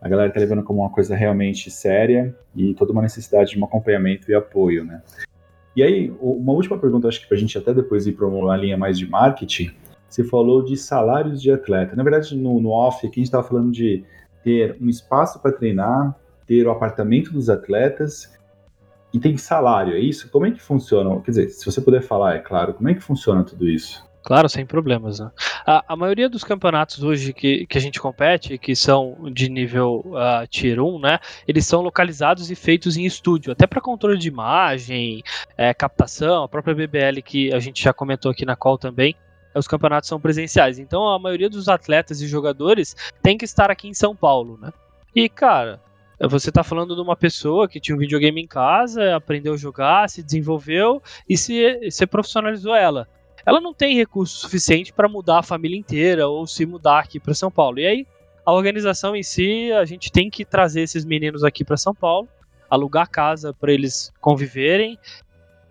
[0.00, 3.64] a galera tá levando como uma coisa realmente séria e toda uma necessidade de um
[3.64, 5.02] acompanhamento e apoio, né?
[5.74, 8.76] E aí, uma última pergunta, acho que pra gente até depois ir para uma linha
[8.76, 9.72] mais de marketing,
[10.08, 11.94] você falou de salários de atleta.
[11.94, 14.04] Na verdade, no, no off aqui a gente estava falando de
[14.42, 16.14] ter um espaço para treinar,
[16.46, 18.36] ter o apartamento dos atletas
[19.12, 20.30] e tem salário, é isso?
[20.30, 21.20] Como é que funciona?
[21.20, 24.06] Quer dizer, se você puder falar, é claro, como é que funciona tudo isso?
[24.22, 25.20] Claro, sem problemas.
[25.20, 25.30] Né?
[25.64, 30.04] A, a, maioria dos campeonatos hoje que, que a gente compete, que são de nível
[30.06, 34.28] uh, Tier 1, né, eles são localizados e feitos em estúdio, até para controle de
[34.28, 35.22] imagem,
[35.56, 39.14] é, captação, a própria BBL que a gente já comentou aqui na call também,
[39.58, 40.78] os campeonatos são presenciais.
[40.78, 44.72] Então a maioria dos atletas e jogadores tem que estar aqui em São Paulo, né?
[45.14, 45.80] E, cara,
[46.20, 50.08] você está falando de uma pessoa que tinha um videogame em casa, aprendeu a jogar,
[50.08, 53.08] se desenvolveu e se, se profissionalizou ela
[53.48, 57.32] ela não tem recurso suficiente para mudar a família inteira ou se mudar aqui para
[57.32, 57.78] São Paulo.
[57.78, 58.06] E aí,
[58.44, 62.28] a organização em si, a gente tem que trazer esses meninos aqui para São Paulo,
[62.68, 64.98] alugar casa para eles conviverem,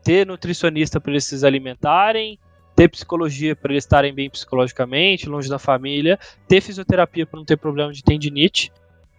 [0.03, 2.39] ter nutricionista para eles se alimentarem,
[2.77, 7.57] ter psicologia para eles estarem bem psicologicamente, longe da família, ter fisioterapia para não ter
[7.57, 8.71] problema de tendinite.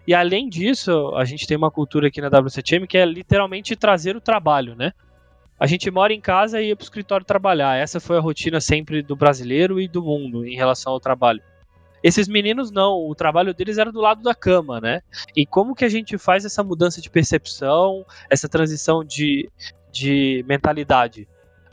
[0.06, 4.16] E além disso, a gente tem uma cultura aqui na WCTM que é literalmente trazer
[4.16, 4.92] o trabalho, né?
[5.58, 7.76] a gente mora em casa e ia para o escritório trabalhar.
[7.76, 11.42] Essa foi a rotina sempre do brasileiro e do mundo em relação ao trabalho.
[12.00, 15.02] Esses meninos não, o trabalho deles era do lado da cama, né?
[15.34, 19.50] E como que a gente faz essa mudança de percepção, essa transição de,
[19.90, 21.26] de mentalidade?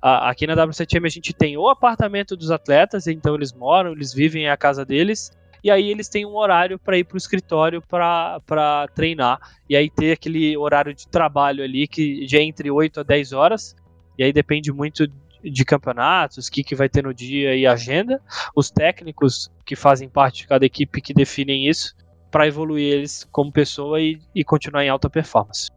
[0.06, 4.48] Aqui na WCTM a gente tem o apartamento dos atletas, então eles moram, eles vivem
[4.48, 5.32] a casa deles,
[5.64, 9.40] e aí eles têm um horário para ir para o escritório para treinar.
[9.68, 13.76] E aí ter aquele horário de trabalho ali que de entre 8 a 10 horas,
[14.16, 15.08] e aí depende muito
[15.44, 18.22] de campeonatos, o que, que vai ter no dia e agenda.
[18.56, 21.96] Os técnicos que fazem parte de cada equipe que definem isso
[22.30, 25.72] para evoluir eles como pessoa e, e continuar em alta performance.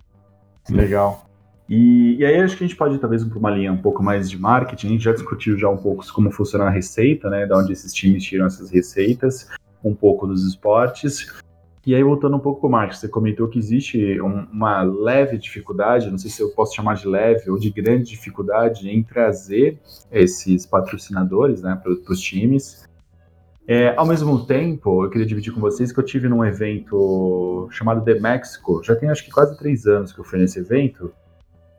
[0.69, 1.28] Legal.
[1.69, 4.03] E, e, aí acho que a gente pode ir talvez para uma linha um pouco
[4.03, 4.87] mais de marketing.
[4.87, 7.47] A gente já discutiu já um pouco como funciona a receita, né?
[7.47, 9.49] Da onde esses times tiram essas receitas
[9.85, 11.27] um pouco dos esportes.
[11.87, 15.39] E aí, voltando um pouco para o marketing, você comentou que existe um, uma leve
[15.39, 19.79] dificuldade, não sei se eu posso chamar de leve ou de grande dificuldade em trazer
[20.11, 22.87] esses patrocinadores né, para os times.
[23.67, 28.03] É, ao mesmo tempo, eu queria dividir com vocês que eu tive num evento chamado
[28.03, 31.13] The Mexico, já tem acho que quase três anos que eu fui nesse evento,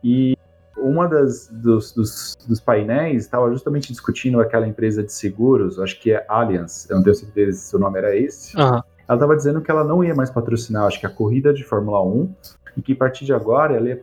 [0.03, 0.37] e
[0.77, 6.11] uma das dos, dos, dos painéis estava justamente discutindo aquela empresa de seguros, acho que
[6.11, 8.55] é Allianz, eu não tenho certeza se o nome era esse.
[8.57, 8.81] Uhum.
[9.07, 12.03] Ela estava dizendo que ela não ia mais patrocinar, acho que a corrida de Fórmula
[12.03, 12.33] 1,
[12.77, 13.99] e que a partir de agora ela ia,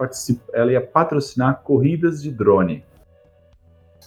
[0.53, 2.85] ela ia patrocinar corridas de drone.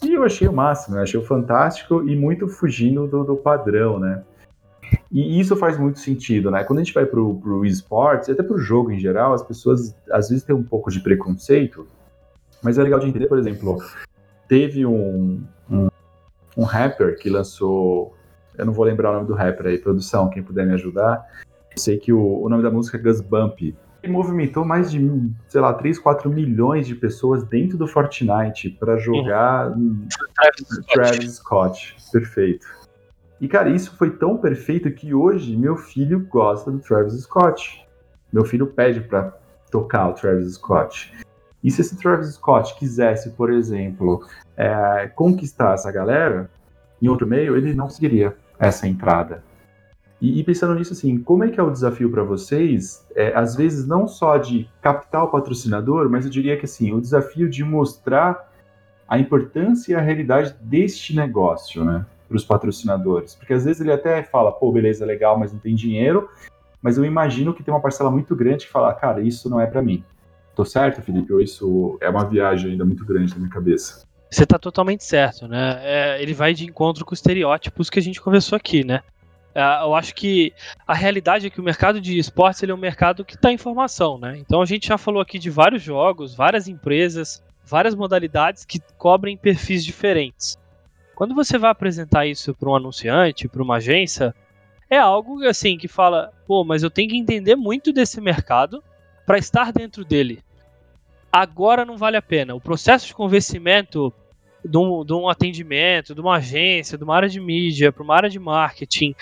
[0.04, 4.24] E eu achei o máximo, eu achei fantástico e muito fugindo do, do padrão, né?
[5.12, 6.64] E isso faz muito sentido, né?
[6.64, 10.30] Quando a gente vai pro, pro esportes, até pro jogo em geral, as pessoas às
[10.30, 11.88] vezes têm um pouco de preconceito,
[12.62, 13.82] mas é legal de entender, por exemplo,
[14.48, 15.88] teve um, um,
[16.56, 18.16] um rapper que lançou.
[18.56, 21.26] Eu não vou lembrar o nome do rapper aí, produção, quem puder me ajudar.
[21.72, 23.76] Eu sei que o, o nome da música é Gus Bump.
[24.04, 25.00] Ele movimentou mais de,
[25.48, 30.08] sei lá, 3, 4 milhões de pessoas dentro do Fortnite para jogar uhum.
[30.36, 31.98] Travis, Travis Scott.
[32.12, 32.66] Perfeito.
[33.42, 37.86] E, cara, isso foi tão perfeito que hoje meu filho gosta do Travis Scott.
[38.32, 39.34] Meu filho pede para
[39.72, 41.14] tocar o Travis Scott.
[41.64, 44.26] E se esse Travis Scott quisesse, por exemplo,
[44.58, 46.50] é, conquistar essa galera
[47.02, 49.42] em outro meio, ele não conseguiria essa entrada.
[50.22, 53.06] E, e, pensando nisso, assim, como é que é o desafio para vocês?
[53.16, 57.00] É, às vezes, não só de captar o patrocinador, mas eu diria que assim, o
[57.00, 58.50] desafio de mostrar
[59.08, 63.36] a importância e a realidade deste negócio, né, para os patrocinadores.
[63.36, 66.30] Porque às vezes ele até fala, pô, beleza, legal, mas não tem dinheiro.
[66.82, 69.66] Mas eu imagino que tem uma parcela muito grande que fala, cara, isso não é
[69.66, 70.04] para mim.
[70.56, 71.34] Tô certo, Felipe?
[71.34, 74.08] Ou isso é uma viagem ainda muito grande na minha cabeça?
[74.30, 75.80] Você tá totalmente certo, né?
[75.82, 79.02] É, ele vai de encontro com os estereótipos que a gente conversou aqui, né?
[79.56, 80.54] É, eu acho que
[80.88, 83.58] a realidade é que o mercado de esportes ele é um mercado que está em
[83.58, 84.38] formação, né?
[84.38, 89.36] Então a gente já falou aqui de vários jogos, várias empresas, várias modalidades que cobrem
[89.36, 90.58] perfis diferentes.
[91.20, 94.34] Quando você vai apresentar isso para um anunciante, para uma agência,
[94.90, 98.82] é algo assim que fala, pô, mas eu tenho que entender muito desse mercado
[99.26, 100.42] para estar dentro dele
[101.32, 102.56] agora não vale a pena.
[102.56, 104.14] O processo de convencimento
[104.64, 108.16] de um, de um atendimento, de uma agência, de uma área de mídia, para uma
[108.16, 109.16] área de marketing,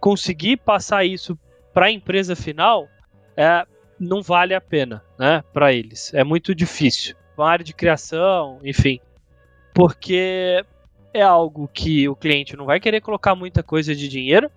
[0.00, 1.38] conseguir passar isso
[1.72, 2.88] para a empresa final,
[3.36, 3.66] é,
[3.98, 6.12] não vale a pena, né, para eles.
[6.14, 7.16] É muito difícil.
[7.36, 9.00] Uma área de criação, enfim,
[9.74, 10.64] porque
[11.16, 14.50] é algo que o cliente não vai querer colocar muita coisa de dinheiro,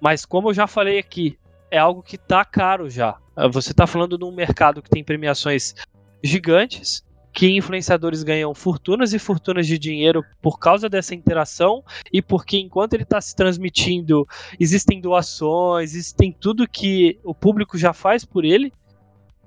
[0.00, 1.38] mas como eu já falei aqui,
[1.70, 3.16] é algo que está caro já.
[3.50, 5.74] Você está falando de um mercado que tem premiações
[6.22, 12.58] gigantes que influenciadores ganham fortunas e fortunas de dinheiro por causa dessa interação e porque
[12.58, 14.26] enquanto ele está se transmitindo,
[14.60, 18.72] existem doações, existem tudo que o público já faz por ele.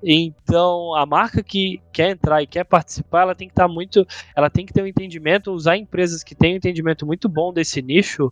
[0.04, 4.06] Então, a marca que quer entrar e quer participar, ela tem que estar tá muito,
[4.36, 7.82] ela tem que ter um entendimento, usar empresas que têm um entendimento muito bom desse
[7.82, 8.32] nicho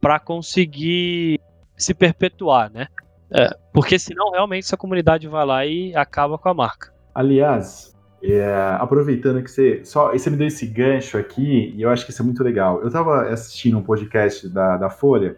[0.00, 1.40] para conseguir
[1.76, 2.86] se perpetuar, né?
[3.32, 6.92] É, porque senão realmente essa comunidade vai lá e acaba com a marca.
[7.14, 12.04] Aliás, é, aproveitando que você só você me deu esse gancho aqui e eu acho
[12.04, 12.80] que isso é muito legal.
[12.80, 15.36] Eu estava assistindo um podcast da, da Folha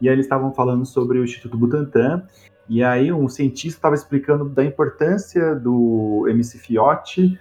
[0.00, 2.26] e aí eles estavam falando sobre o Instituto Butantan
[2.72, 7.38] e aí um cientista estava explicando da importância do MC Fiote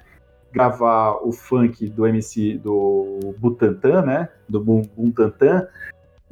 [0.51, 4.27] gravar o funk do MC do Butantan, né?
[4.49, 5.69] Do Butantan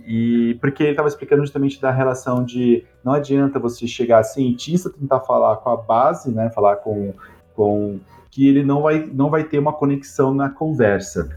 [0.05, 5.21] e porque ele estava explicando justamente da relação de não adianta você chegar cientista tentar
[5.21, 7.13] falar com a base, né, falar com,
[7.55, 11.29] com que ele não vai, não vai ter uma conexão na conversa.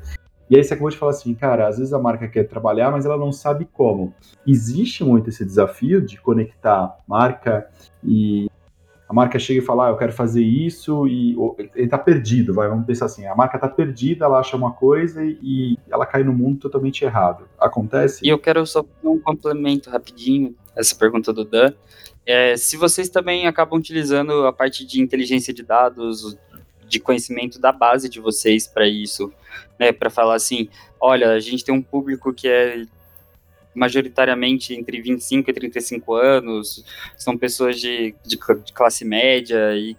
[0.52, 3.06] E aí você acabou de falar assim, cara, às vezes a marca quer trabalhar, mas
[3.06, 4.12] ela não sabe como.
[4.46, 7.66] Existe muito esse desafio de conectar marca
[8.04, 8.50] e
[9.08, 11.34] a marca chega e fala, ah, eu quero fazer isso, e
[11.74, 15.24] ele está perdido, vai, vamos pensar assim, a marca está perdida, ela acha uma coisa
[15.24, 17.48] e, e, ela cai no mundo totalmente errado.
[17.58, 18.20] Acontece?
[18.22, 21.72] E eu quero só um complemento rapidinho, essa pergunta do Dan.
[22.26, 26.36] É, se vocês também acabam utilizando a parte de inteligência de dados,
[26.92, 29.32] de conhecimento da base de vocês para isso,
[29.80, 30.68] né, para falar assim,
[31.00, 32.84] olha, a gente tem um público que é
[33.74, 36.84] majoritariamente entre 25 e 35 anos,
[37.16, 39.96] são pessoas de, de, de classe média e,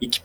[0.00, 0.22] e que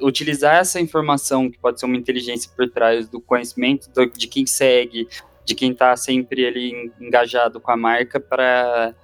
[0.00, 4.46] utilizar essa informação, que pode ser uma inteligência por trás do conhecimento do, de quem
[4.46, 5.06] segue,
[5.44, 8.94] de quem está sempre ali engajado com a marca, para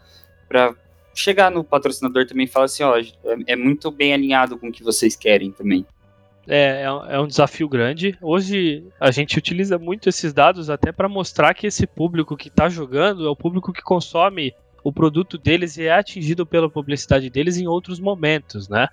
[1.13, 3.05] chegar no patrocinador também e falar assim: ó, é,
[3.49, 5.85] é muito bem alinhado com o que vocês querem também.
[6.49, 8.17] É, é, é um desafio grande.
[8.23, 12.69] Hoje a gente utiliza muito esses dados até para mostrar que esse público que está
[12.71, 17.59] jogando é o público que consome o produto deles e é atingido pela publicidade deles
[17.59, 18.89] em outros momentos, né?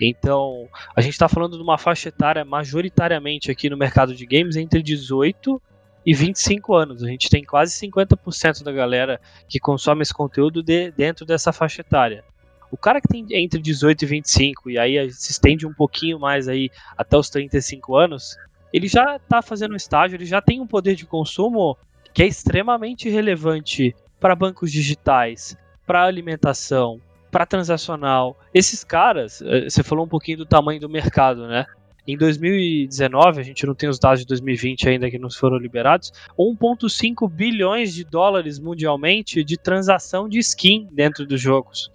[0.00, 4.56] Então, a gente está falando de uma faixa etária majoritariamente aqui no mercado de games
[4.56, 5.60] entre 18
[6.06, 7.02] e 25 anos.
[7.02, 11.80] A gente tem quase 50% da galera que consome esse conteúdo de, dentro dessa faixa
[11.80, 12.22] etária.
[12.70, 16.48] O cara que tem entre 18 e 25 e aí se estende um pouquinho mais
[16.48, 18.36] aí até os 35 anos,
[18.72, 21.76] ele já está fazendo estágio, ele já tem um poder de consumo
[22.12, 27.00] que é extremamente relevante para bancos digitais, para alimentação,
[27.30, 28.36] para transacional.
[28.52, 31.64] Esses caras, eh, você falou um pouquinho do tamanho do mercado, né?
[32.06, 36.10] Em 2019, a gente não tem os dados de 2020 ainda que nos foram liberados,
[36.38, 41.90] 1,5 bilhões de dólares mundialmente de transação de skin dentro dos jogos.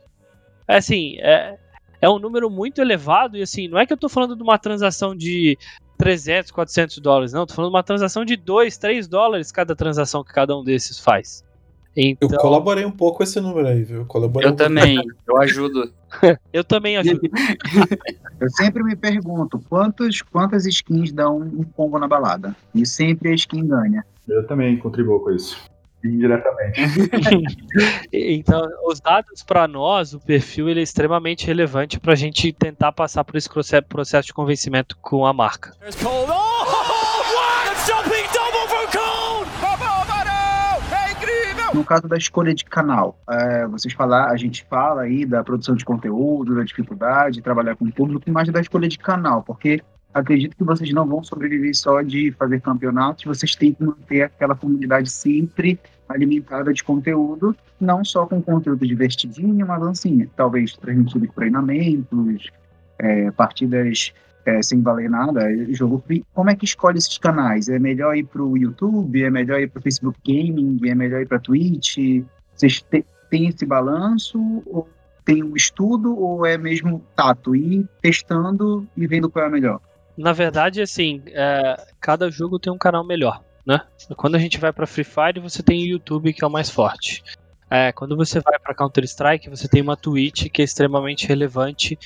[0.68, 1.58] É assim, é,
[2.02, 4.58] é um número muito elevado e assim, não é que eu tô falando de uma
[4.58, 5.58] transação de
[5.98, 10.24] 300, 400 dólares, não, tô falando de uma transação de 2, 3 dólares cada transação
[10.24, 11.44] que cada um desses faz.
[11.96, 12.28] Então...
[12.30, 14.06] Eu colaborei um pouco com esse número aí, viu?
[14.06, 15.94] Colaborei eu um também, eu ajudo.
[16.52, 17.22] eu também ajudo.
[18.42, 22.56] eu sempre me pergunto quantos, quantas skins dão um combo na balada.
[22.74, 24.04] E sempre a skin ganha.
[24.28, 25.58] Eu também contribuo com isso
[26.04, 26.82] indiretamente.
[28.12, 32.92] então, os dados para nós, o perfil ele é extremamente relevante para a gente tentar
[32.92, 33.50] passar por esse
[33.88, 35.74] processo de convencimento com a marca.
[41.74, 45.76] No caso da escolha de canal, é, vocês falar, a gente fala aí da produção
[45.76, 49.82] de conteúdo, da dificuldade de trabalhar com o público, mas da escolha de canal, porque
[50.14, 54.56] acredito que vocês não vão sobreviver só de fazer campeonatos, vocês têm que manter aquela
[54.56, 62.52] comunidade sempre alimentada de conteúdo, não só com conteúdo divertidinho, mas assim, talvez transmitido treinamentos,
[63.00, 64.14] é, partidas
[64.46, 65.42] é, sem valer nada,
[65.74, 66.04] jogo.
[66.34, 67.70] Como é que escolhe esses canais?
[67.70, 69.24] É melhor ir para o YouTube?
[69.24, 70.80] É melhor ir para o Facebook Gaming?
[70.86, 71.98] É melhor ir para Twitch?
[72.54, 72.86] Vocês
[73.30, 74.62] têm esse balanço?
[74.66, 74.88] Ou
[75.26, 76.18] tem um estudo?
[76.18, 77.56] Ou é mesmo tato?
[77.56, 79.80] Ir testando e vendo qual é melhor?
[80.18, 83.82] Na verdade, assim, é, cada jogo tem um canal melhor, né?
[84.16, 86.70] Quando a gente vai para Free Fire, você tem o YouTube que é o mais
[86.70, 87.24] forte.
[87.70, 91.98] É, quando você vai para Counter Strike, você tem uma Twitch que é extremamente relevante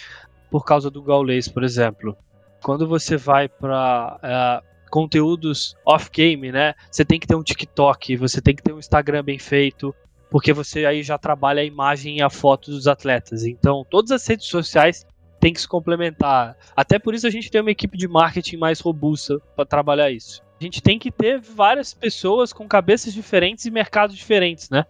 [0.50, 2.18] por causa do Gaules, por exemplo.
[2.64, 6.74] Quando você vai para é, conteúdos off-game, né?
[6.90, 9.94] Você tem que ter um TikTok, você tem que ter um Instagram bem feito,
[10.30, 13.44] porque você aí já trabalha a imagem e a foto dos atletas.
[13.44, 15.06] Então, todas as redes sociais
[15.40, 16.58] tem que se complementar.
[16.76, 20.42] Até por isso a gente tem uma equipe de marketing mais robusta para trabalhar isso.
[20.60, 24.86] A gente tem que ter várias pessoas com cabeças diferentes e mercados diferentes, né?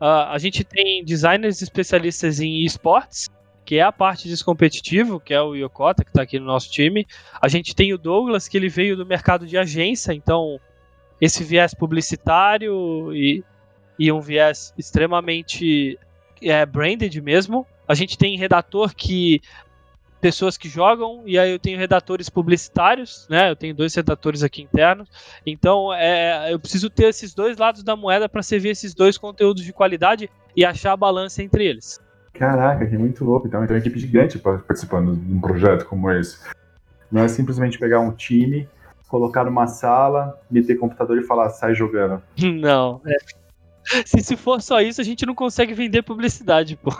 [0.00, 3.30] Uh, a gente tem designers especialistas em esportes
[3.64, 7.06] que é a parte descompetitivo, que é o Yokota, que está aqui no nosso time.
[7.40, 10.60] A gente tem o Douglas, que ele veio do mercado de agência, então
[11.20, 13.42] esse viés publicitário e,
[13.98, 15.98] e um viés extremamente
[16.42, 17.66] é, branded mesmo.
[17.88, 19.40] A gente tem redator que
[20.24, 23.50] pessoas que jogam, e aí eu tenho redatores publicitários, né?
[23.50, 25.06] Eu tenho dois redatores aqui internos.
[25.44, 29.62] Então, é, eu preciso ter esses dois lados da moeda para servir esses dois conteúdos
[29.62, 32.00] de qualidade e achar a balança entre eles.
[32.32, 33.46] Caraca, que muito louco.
[33.46, 36.38] Então, então é uma equipe gigante participando de um projeto como esse.
[37.12, 38.66] Não é simplesmente pegar um time,
[39.08, 42.22] colocar numa sala, meter computador e falar, sai jogando.
[42.40, 43.16] Não, é.
[44.06, 46.90] Se, se for só isso, a gente não consegue vender publicidade, pô.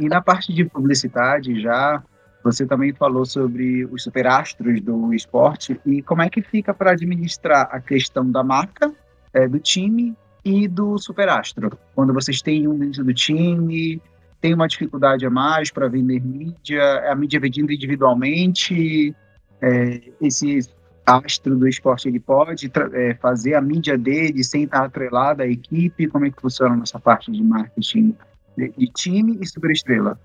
[0.00, 2.02] E na parte de publicidade, já
[2.46, 7.68] você também falou sobre os superastros do esporte e como é que fica para administrar
[7.72, 8.92] a questão da marca,
[9.34, 11.76] é, do time e do superastro.
[11.92, 14.00] Quando vocês têm um dentro do time,
[14.40, 19.12] tem uma dificuldade a mais para vender mídia, é a mídia vendida individualmente,
[19.60, 20.60] é, esse
[21.04, 26.06] astro do esporte ele pode é, fazer a mídia dele sem estar atrelada à equipe?
[26.06, 28.16] Como é que funciona nessa parte de marketing
[28.56, 30.16] de, de time e superestrela?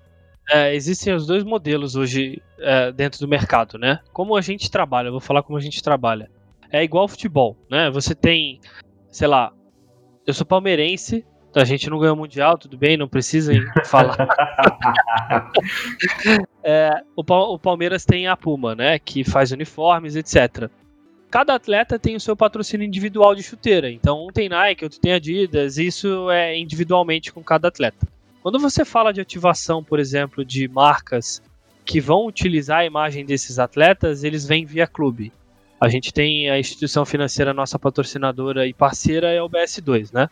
[0.50, 4.00] É, existem os dois modelos hoje é, dentro do mercado, né?
[4.12, 6.30] Como a gente trabalha, eu vou falar como a gente trabalha.
[6.70, 7.90] É igual futebol, né?
[7.90, 8.60] Você tem,
[9.10, 9.52] sei lá,
[10.26, 11.24] eu sou palmeirense,
[11.54, 13.52] a gente não ganhou mundial, tudo bem, não precisa
[13.84, 14.16] falar.
[16.64, 18.98] é, o, o Palmeiras tem a Puma, né?
[18.98, 20.70] Que faz uniformes, etc
[21.32, 23.90] cada atleta tem o seu patrocínio individual de chuteira.
[23.90, 28.06] Então, um tem Nike, outro tem Adidas, isso é individualmente com cada atleta.
[28.42, 31.40] Quando você fala de ativação, por exemplo, de marcas
[31.84, 35.32] que vão utilizar a imagem desses atletas, eles vêm via clube.
[35.80, 40.28] A gente tem a instituição financeira, nossa patrocinadora e parceira é o BS2, né?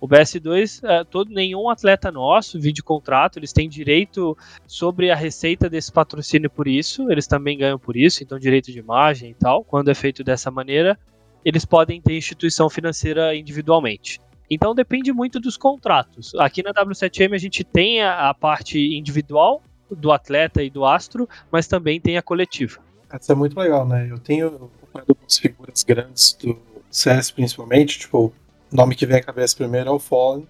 [0.00, 5.68] O BS2, é, todo, nenhum atleta nosso, vídeo contrato, eles têm direito sobre a receita
[5.68, 9.64] desse patrocínio por isso, eles também ganham por isso, então direito de imagem e tal.
[9.64, 10.96] Quando é feito dessa maneira,
[11.44, 14.20] eles podem ter instituição financeira individualmente.
[14.50, 16.34] Então depende muito dos contratos.
[16.36, 21.28] Aqui na W7M a gente tem a, a parte individual do atleta e do astro,
[21.50, 22.80] mas também tem a coletiva.
[23.18, 24.06] Isso é muito legal, né?
[24.10, 26.58] Eu tenho algumas figuras grandes do
[26.90, 28.32] CS principalmente, tipo,
[28.72, 30.46] o nome que vem à cabeça primeiro é o Fallen,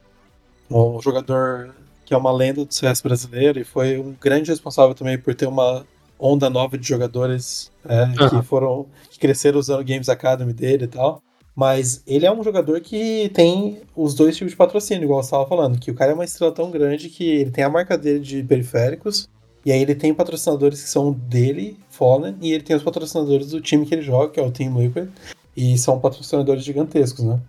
[0.71, 1.75] um jogador
[2.05, 5.47] que é uma lenda do CS brasileiro e foi um grande responsável também por ter
[5.47, 5.87] uma
[6.19, 8.31] onda nova de jogadores é, uhum.
[8.31, 11.23] que foram que cresceram usando o Games Academy dele e tal.
[11.59, 15.45] Mas ele é um jogador que tem os dois tipos de patrocínio, igual você estava
[15.45, 18.21] falando, que o cara é uma estrela tão grande que ele tem a marca dele
[18.21, 19.29] de periféricos,
[19.67, 23.61] e aí ele tem patrocinadores que são dele, Fallen, e ele tem os patrocinadores do
[23.61, 25.09] time que ele joga, que é o Team Liquid,
[25.57, 27.41] e são patrocinadores gigantescos, né?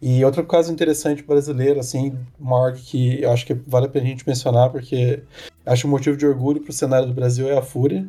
[0.00, 4.08] E outro caso interessante brasileiro, assim, uma que eu acho que vale a pena a
[4.08, 5.20] gente mencionar, porque
[5.66, 8.06] acho um motivo de orgulho para o cenário do Brasil é a Fúria.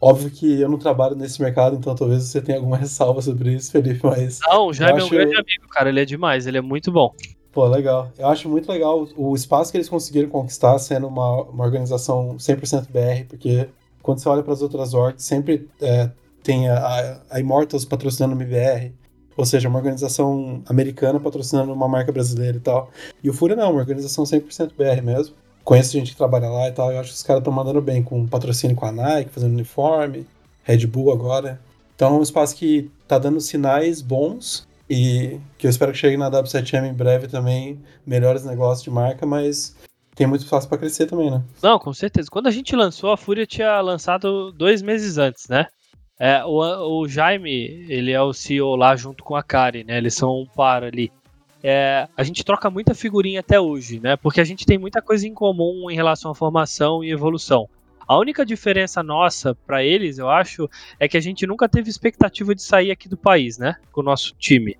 [0.00, 3.72] Óbvio que eu não trabalho nesse mercado, então talvez você tenha alguma ressalva sobre isso,
[3.72, 4.38] Felipe, mas.
[4.46, 5.88] Não, já é meu grande amigo, cara.
[5.88, 7.12] Ele é demais, ele é muito bom.
[7.50, 8.12] Pô, legal.
[8.16, 12.86] Eu acho muito legal o espaço que eles conseguiram conquistar sendo uma, uma organização 100%
[12.88, 13.68] BR, porque
[14.02, 16.10] quando você olha para as outras orgs, sempre é,
[16.42, 18.92] tem a, a Immortals patrocinando o MBR,
[19.36, 22.90] ou seja, uma organização americana patrocinando uma marca brasileira e tal.
[23.22, 25.34] E o Fúria não, uma organização 100% BR mesmo
[25.68, 28.02] conheço gente que trabalha lá e tal, eu acho que os caras estão mandando bem,
[28.02, 30.26] com patrocínio com a Nike, fazendo uniforme,
[30.64, 31.60] Red Bull agora.
[31.94, 36.16] Então é um espaço que tá dando sinais bons e que eu espero que chegue
[36.16, 39.76] na W7M em breve também, melhores negócios de marca, mas
[40.14, 41.42] tem muito espaço para crescer também, né?
[41.62, 42.30] Não, com certeza.
[42.30, 45.66] Quando a gente lançou, a Fúria tinha lançado dois meses antes, né?
[46.18, 49.98] É, o, o Jaime, ele é o CEO lá junto com a Kari, né?
[49.98, 51.12] Eles são um par ali
[51.62, 54.16] é, a gente troca muita figurinha até hoje, né?
[54.16, 57.68] Porque a gente tem muita coisa em comum em relação à formação e evolução.
[58.06, 62.54] A única diferença nossa para eles, eu acho, é que a gente nunca teve expectativa
[62.54, 63.76] de sair aqui do país, né?
[63.92, 64.76] Com o nosso time.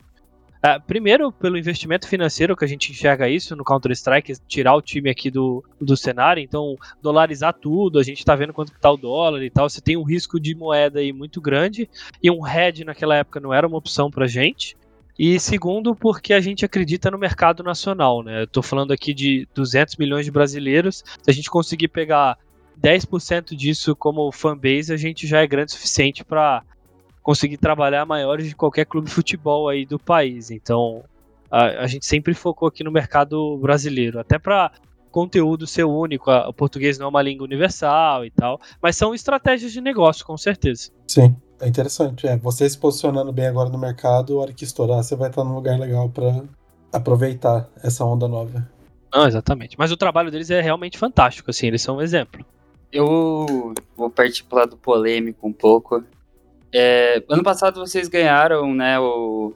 [0.61, 5.09] É, primeiro, pelo investimento financeiro que a gente enxerga isso no Counter-Strike, tirar o time
[5.09, 8.97] aqui do, do cenário, então dolarizar tudo, a gente tá vendo quanto que tá o
[8.97, 11.89] dólar e tal, você tem um risco de moeda aí muito grande,
[12.21, 14.77] e um head naquela época não era uma opção pra gente.
[15.19, 18.43] E segundo, porque a gente acredita no mercado nacional, né?
[18.43, 21.03] Eu tô falando aqui de 200 milhões de brasileiros.
[21.23, 22.39] Se a gente conseguir pegar
[22.81, 26.63] 10% disso como fanbase, a gente já é grande o suficiente para
[27.21, 30.53] conseguir trabalhar maiores de qualquer clube de futebol aí do país.
[30.53, 31.03] Então,
[31.51, 34.71] a, a gente sempre focou aqui no mercado brasileiro, até para
[35.11, 36.31] conteúdo ser único.
[36.31, 40.37] o português não é uma língua universal e tal, mas são estratégias de negócio, com
[40.37, 40.93] certeza.
[41.09, 41.35] Sim.
[41.61, 42.27] É interessante.
[42.27, 45.45] É, você se posicionando bem agora no mercado, a hora que estourar, você vai estar
[45.45, 46.45] num lugar legal para
[46.93, 48.69] aproveitar essa onda nova.
[49.13, 49.77] Não, exatamente.
[49.79, 52.45] Mas o trabalho deles é realmente fantástico, assim, eles são um exemplo.
[52.93, 56.05] eu vou partir pro lado polêmico um pouco.
[56.73, 59.55] É, ano passado vocês ganharam, né, o,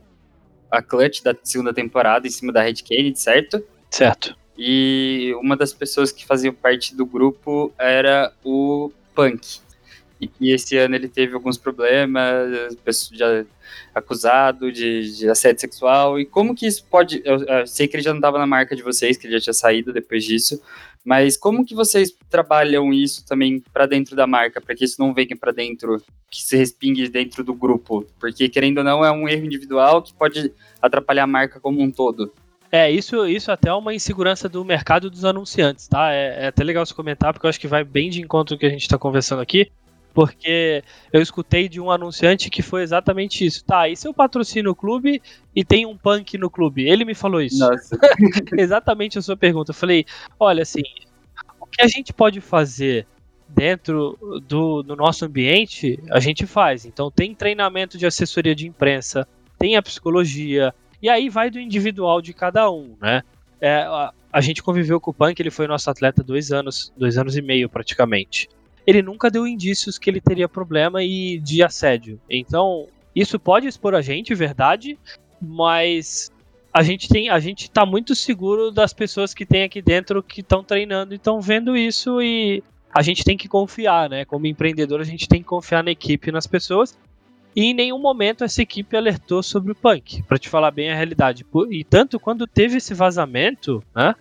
[0.71, 3.63] a clutch da segunda temporada em cima da Red Kennedy, certo?
[3.91, 4.35] Certo.
[4.57, 9.61] E uma das pessoas que faziam parte do grupo era o Punk.
[10.23, 12.77] E que esse ano ele teve alguns problemas,
[13.13, 13.45] já
[13.93, 16.19] acusado de, de, assédio sexual.
[16.21, 17.21] E como que isso pode.
[17.25, 19.41] Eu, eu sei que ele já não estava na marca de vocês, que ele já
[19.41, 20.63] tinha saído depois disso.
[21.05, 25.13] Mas como que vocês trabalham isso também para dentro da marca, para que isso não
[25.13, 26.01] venha para dentro,
[26.31, 28.07] que se respingue dentro do grupo?
[28.21, 31.91] Porque, querendo ou não, é um erro individual que pode atrapalhar a marca como um
[31.91, 32.33] todo.
[32.71, 36.13] É, isso, isso até é uma insegurança do mercado dos anunciantes, tá?
[36.13, 38.59] É, é até legal você comentar, porque eu acho que vai bem de encontro com
[38.59, 39.71] o que a gente está conversando aqui
[40.13, 43.65] porque eu escutei de um anunciante que foi exatamente isso.
[43.65, 45.23] Tá, e se eu patrocino o clube
[45.55, 46.89] e tem um punk no clube?
[46.89, 47.59] Ele me falou isso.
[47.59, 47.99] Nossa.
[48.57, 49.71] exatamente a sua pergunta.
[49.71, 50.05] Eu falei,
[50.39, 50.83] olha, assim,
[51.61, 53.07] o que a gente pode fazer
[53.49, 56.85] dentro do, do nosso ambiente, a gente faz.
[56.85, 59.27] Então tem treinamento de assessoria de imprensa,
[59.59, 63.23] tem a psicologia, e aí vai do individual de cada um, né?
[63.61, 67.19] É, a, a gente conviveu com o Punk, ele foi nosso atleta dois anos, dois
[67.19, 68.49] anos e meio praticamente
[68.87, 72.21] ele nunca deu indícios que ele teria problema e de assédio.
[72.29, 74.99] Então, isso pode expor a gente, verdade,
[75.41, 76.31] mas
[76.73, 80.41] a gente tem, a gente tá muito seguro das pessoas que tem aqui dentro que
[80.41, 82.63] estão treinando e estão vendo isso e
[82.95, 84.25] a gente tem que confiar, né?
[84.25, 86.99] Como empreendedor, a gente tem que confiar na equipe, nas pessoas.
[87.55, 90.95] E em nenhum momento essa equipe alertou sobre o punk, para te falar bem a
[90.95, 91.45] realidade.
[91.71, 94.15] E tanto quando teve esse vazamento, né?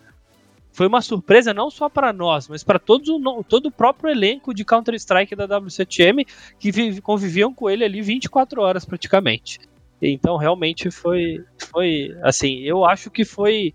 [0.71, 4.63] Foi uma surpresa não só para nós, mas para todo, todo o próprio elenco de
[4.63, 6.25] Counter-Strike da W7M
[6.57, 9.59] que conviviam com ele ali 24 horas praticamente.
[10.01, 13.73] Então realmente foi, foi assim, eu acho que foi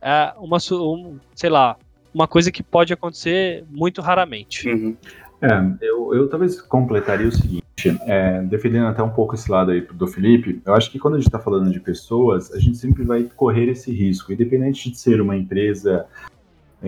[0.00, 1.76] é, uma, um, sei lá,
[2.14, 4.68] uma coisa que pode acontecer muito raramente.
[4.68, 4.96] Uhum.
[5.42, 9.82] É, eu, eu talvez completaria o seguinte, é, defendendo até um pouco esse lado aí
[9.82, 13.04] do Felipe, eu acho que quando a gente está falando de pessoas, a gente sempre
[13.04, 16.06] vai correr esse risco, independente de ser uma empresa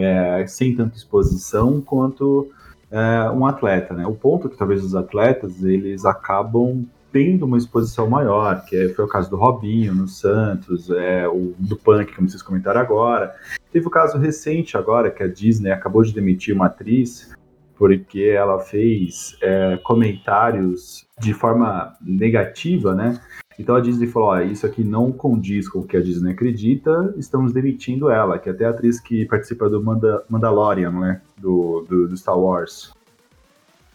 [0.05, 2.49] é, sem tanta exposição quanto
[2.91, 4.07] é, um atleta, né?
[4.07, 8.89] O ponto é que talvez os atletas eles acabam tendo uma exposição maior, que é,
[8.91, 13.35] foi o caso do Robinho no Santos, é, o do Punk, como vocês comentaram agora.
[13.73, 17.33] Teve o caso recente agora, que a Disney acabou de demitir uma atriz
[17.77, 23.21] porque ela fez é, comentários de forma negativa, né?
[23.59, 27.13] Então a Disney falou: ó, isso aqui não condiz com o que a Disney acredita,
[27.17, 31.21] estamos demitindo ela, que é até a atriz que participa do Manda Mandalorian, né?
[31.37, 32.93] Do, do, do, Star Wars.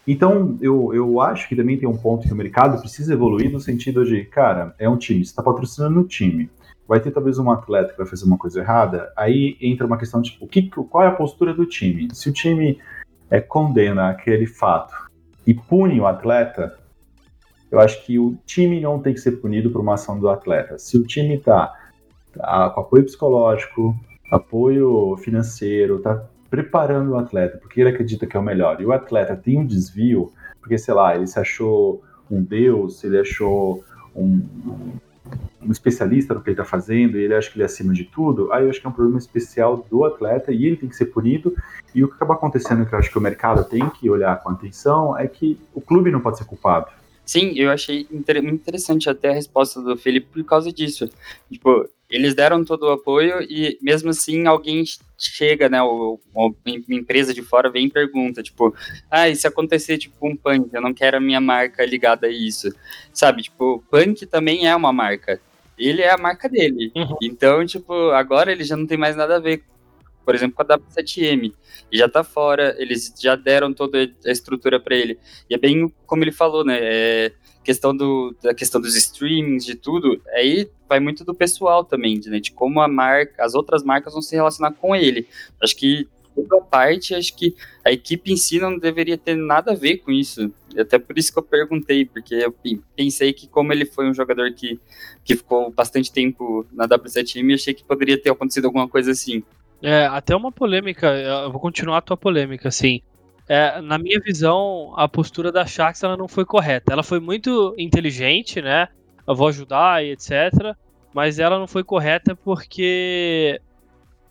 [0.06, 3.60] Então eu, eu acho que também tem um ponto que o mercado precisa evoluir no
[3.60, 6.50] sentido de, cara, é um time, você está patrocinando o time.
[6.86, 10.22] Vai ter talvez um atleta que vai fazer uma coisa errada, aí entra uma questão
[10.22, 12.10] tipo, o que, qual é a postura do time?
[12.12, 12.78] Se o time
[13.32, 14.94] é, condena aquele fato
[15.48, 16.78] e pune o atleta,
[17.74, 20.78] eu acho que o time não tem que ser punido por uma ação do atleta.
[20.78, 21.74] Se o time está
[22.32, 23.96] tá com apoio psicológico,
[24.30, 28.92] apoio financeiro, está preparando o atleta porque ele acredita que é o melhor, e o
[28.92, 33.84] atleta tem um desvio, porque sei lá, ele se achou um deus, ele achou
[34.16, 34.48] um,
[35.60, 38.04] um especialista no que ele está fazendo e ele acha que ele é acima de
[38.04, 40.96] tudo, aí eu acho que é um problema especial do atleta e ele tem que
[40.96, 41.56] ser punido.
[41.96, 44.52] E o que acaba acontecendo, que eu acho que o mercado tem que olhar com
[44.52, 47.02] atenção, é que o clube não pode ser culpado.
[47.26, 51.10] Sim, eu achei inter muito interessante até a resposta do Felipe por causa disso.
[51.52, 54.84] Tipo, eles deram todo o apoio e mesmo assim alguém
[55.18, 58.76] chega, né, ou, ou uma empresa de fora vem e pergunta, tipo,
[59.10, 62.30] ah, e se acontecer tipo um punk, eu não quero a minha marca ligada a
[62.30, 62.70] isso.
[63.14, 65.40] Sabe, tipo, punk também é uma marca.
[65.78, 66.92] Ele é a marca dele.
[66.96, 67.18] Uhum.
[67.22, 69.64] Então, tipo, agora ele já não tem mais nada a ver
[70.26, 71.54] por exemplo, com a W7M,
[71.92, 75.20] e já tá fora, eles já deram toda a estrutura para ele.
[75.50, 76.80] E é bem como ele falou, né?
[76.82, 77.32] É
[77.64, 82.40] questão do, da questão dos streamings, de tudo, aí vai muito do pessoal também, né?
[82.40, 85.28] De como a marca, as outras marcas vão se relacionar com ele.
[85.62, 89.76] Acho que toda parte, acho que a equipe em si não deveria ter nada a
[89.76, 90.52] ver com isso.
[90.78, 92.54] Até por isso que eu perguntei, porque eu
[92.96, 94.80] pensei que como ele foi um jogador que,
[95.24, 99.44] que ficou bastante tempo na W7M, achei que poderia ter acontecido alguma coisa assim.
[99.84, 103.02] É, até uma polêmica, eu vou continuar a tua polêmica, assim.
[103.50, 106.94] É, na minha visão, a postura da Sharks ela não foi correta.
[106.94, 108.88] Ela foi muito inteligente, né?
[109.28, 110.74] Eu vou ajudar e etc.
[111.14, 113.60] Mas ela não foi correta porque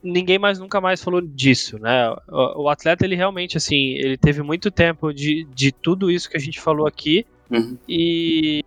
[0.02, 2.10] ninguém mais nunca mais falou disso, né?
[2.28, 6.36] O, o, atleta ele realmente assim, ele teve muito tempo de, de tudo isso que
[6.36, 7.76] a gente falou aqui uhum.
[7.86, 8.64] e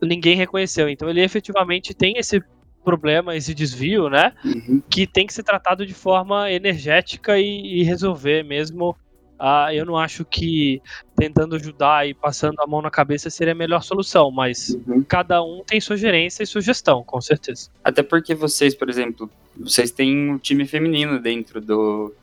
[0.00, 0.88] ninguém reconheceu.
[0.88, 2.42] Então ele efetivamente tem esse
[2.82, 4.32] problema, esse desvio, né?
[4.44, 4.82] Uhum.
[4.90, 8.96] Que tem que ser tratado de forma energética e, e resolver mesmo
[9.44, 10.80] ah, eu não acho que
[11.16, 15.02] tentando ajudar e passando a mão na cabeça seria a melhor solução, mas Uhum.
[15.02, 17.68] cada um tem sua gerência e sugestão, com certeza.
[17.82, 22.14] Até porque vocês, por exemplo, vocês têm um time feminino dentro do,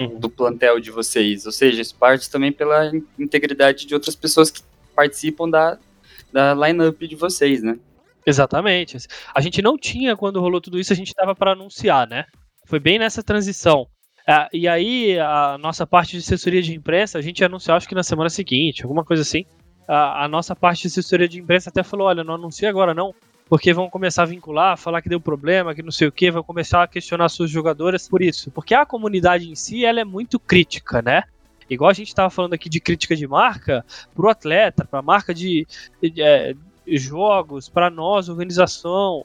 [0.00, 0.18] Uhum.
[0.18, 1.44] do plantel de vocês.
[1.44, 4.62] Ou seja, isso parte também pela in- integridade de outras pessoas que
[4.96, 5.76] participam da,
[6.32, 7.78] da line-up de vocês, né?
[8.26, 8.98] Exatamente.
[9.34, 12.24] A gente não tinha, quando rolou tudo isso, a gente tava para anunciar, né?
[12.66, 13.86] Foi bem nessa transição.
[14.26, 17.88] Ah, e aí, a nossa parte de assessoria de imprensa, a gente ia anunciar, acho
[17.88, 19.44] que na semana seguinte, alguma coisa assim.
[19.88, 23.12] A, a nossa parte de assessoria de imprensa até falou: olha, não anuncia agora não,
[23.48, 26.42] porque vão começar a vincular, falar que deu problema, que não sei o que, vão
[26.42, 28.50] começar a questionar suas jogadoras por isso.
[28.52, 31.24] Porque a comunidade em si, ela é muito crítica, né?
[31.68, 35.66] Igual a gente estava falando aqui de crítica de marca, pro atleta, pra marca de,
[36.00, 36.54] de, é,
[36.86, 39.24] jogos, para nós, organização,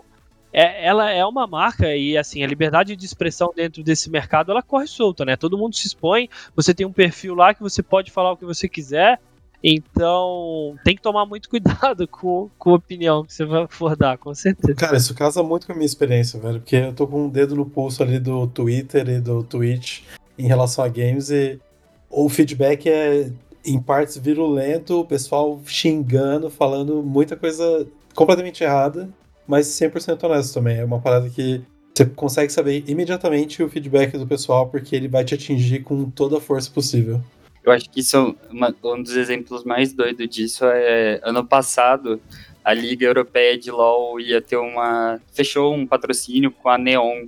[0.52, 4.64] é, ela é uma marca e assim a liberdade de expressão dentro desse mercado ela
[4.64, 5.36] corre solta, né?
[5.36, 8.46] Todo mundo se expõe, você tem um perfil lá que você pode falar o que
[8.46, 9.20] você quiser,
[9.64, 14.34] então tem que tomar muito cuidado com, com a opinião que você for dar, com
[14.34, 14.76] certeza.
[14.76, 16.60] Cara, isso casa muito com a minha experiência, velho.
[16.60, 20.04] Porque eu tô com um dedo no pulso ali do Twitter e do Twitch
[20.38, 21.60] em relação a games e
[22.10, 23.32] o feedback é
[23.68, 29.10] em partes virulento, o pessoal xingando, falando muita coisa completamente errada,
[29.48, 30.78] mas 100% honesto também.
[30.78, 31.62] É uma parada que
[31.94, 36.38] você consegue saber imediatamente o feedback do pessoal porque ele vai te atingir com toda
[36.38, 37.22] a força possível.
[37.64, 42.22] Eu acho que isso é uma- um dos exemplos mais doidos disso é ano passado
[42.64, 47.28] a Liga Europeia de LoL ia ter uma fechou um patrocínio com a Neon,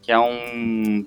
[0.00, 1.06] que é um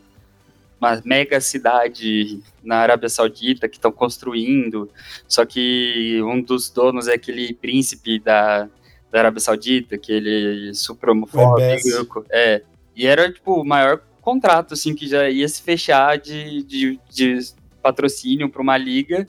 [0.80, 4.90] uma mega cidade na Arábia Saudita que estão construindo,
[5.28, 8.70] só que um dos donos é aquele príncipe da,
[9.12, 12.62] da Arábia Saudita, que ele é super homofóbico, é,
[12.96, 17.40] e era tipo o maior contrato assim que já ia se fechar de, de, de
[17.82, 19.28] patrocínio para uma liga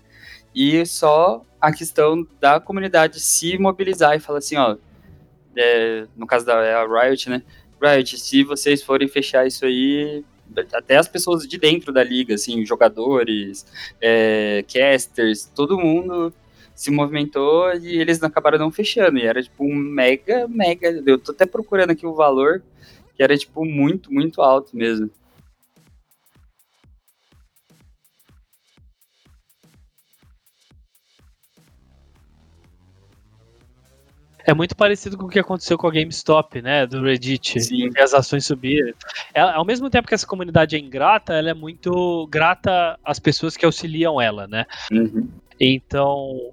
[0.55, 4.77] e só a questão da comunidade se mobilizar e falar assim, ó,
[5.57, 7.43] é, no caso da é Riot, né?
[7.83, 10.25] Riot, se vocês forem fechar isso aí,
[10.73, 13.67] até as pessoas de dentro da liga, assim, jogadores,
[14.01, 16.33] é, casters, todo mundo
[16.75, 19.19] se movimentou e eles acabaram não fechando.
[19.19, 21.03] E era tipo um mega, mega.
[21.07, 22.63] Eu tô até procurando aqui o valor,
[23.17, 25.11] que era tipo muito, muito alto mesmo.
[34.47, 37.91] É muito parecido com o que aconteceu com a GameStop, né, do Reddit, Sim.
[37.91, 38.93] que as ações subiram.
[39.35, 43.57] É, ao mesmo tempo que essa comunidade é ingrata, ela é muito grata às pessoas
[43.57, 44.65] que auxiliam ela, né?
[44.93, 45.29] Uhum.
[45.59, 46.53] Então,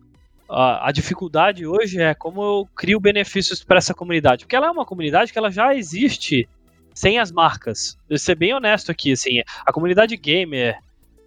[0.49, 4.71] a, a dificuldade hoje é como eu crio benefícios para essa comunidade, porque ela é
[4.71, 6.49] uma comunidade que ela já existe
[6.95, 7.97] sem as marcas.
[8.09, 10.79] Eu vou ser bem honesto aqui, assim, a comunidade gamer,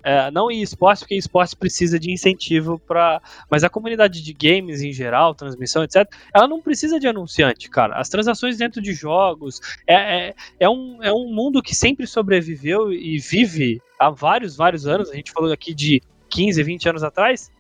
[0.07, 4.81] é, não em esportes, porque esportes precisa de incentivo para, mas a comunidade de games
[4.81, 7.97] em geral, transmissão, etc, ela não precisa de anunciante, cara.
[7.97, 12.93] As transações dentro de jogos é, é, é, um, é um mundo que sempre sobreviveu
[12.93, 15.11] e vive há vários, vários anos.
[15.11, 17.51] A gente falou aqui de 15, 20 anos atrás,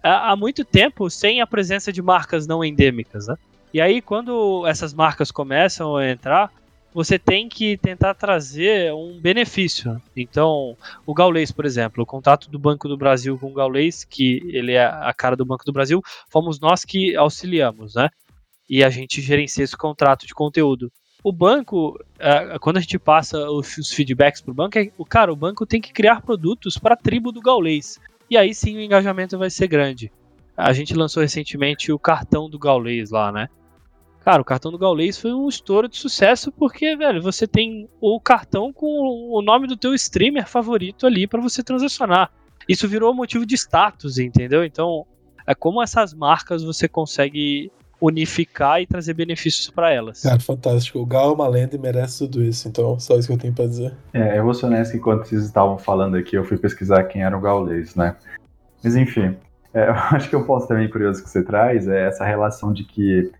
[0.00, 3.34] há há muito tempo sem a presença de marcas não endêmicas, né?
[3.74, 6.52] E aí, quando essas marcas começam a entrar,
[6.96, 10.00] você tem que tentar trazer um benefício.
[10.16, 10.74] Então,
[11.04, 14.72] o Gaulês, por exemplo, o contato do Banco do Brasil com o Gaulês, que ele
[14.72, 18.08] é a cara do Banco do Brasil, fomos nós que auxiliamos, né?
[18.66, 20.90] E a gente gerencia esse contrato de conteúdo.
[21.22, 25.36] O banco, eh, quando a gente passa os feedbacks para o banco, é, cara, o
[25.36, 28.00] banco tem que criar produtos para a tribo do Gaulês.
[28.30, 30.10] E aí sim o engajamento vai ser grande.
[30.56, 33.50] A gente lançou recentemente o cartão do Gaulês lá, né?
[34.26, 38.18] Cara, o cartão do Gaulês foi um estouro de sucesso porque, velho, você tem o
[38.18, 42.32] cartão com o nome do teu streamer favorito ali para você transacionar.
[42.68, 44.64] Isso virou motivo de status, entendeu?
[44.64, 45.06] Então,
[45.46, 47.70] é como essas marcas você consegue
[48.00, 50.22] unificar e trazer benefícios para elas.
[50.22, 50.98] Cara, fantástico.
[50.98, 52.66] O Gal é uma lenda e merece tudo isso.
[52.66, 53.94] Então, só isso que eu tenho pra dizer.
[54.12, 57.22] É, eu vou ser honesto que enquanto vocês estavam falando aqui, eu fui pesquisar quem
[57.22, 58.16] era o Gaulês, né?
[58.82, 59.36] Mas enfim,
[59.72, 62.82] é, eu acho que um ponto também curioso que você traz é essa relação de
[62.82, 63.30] que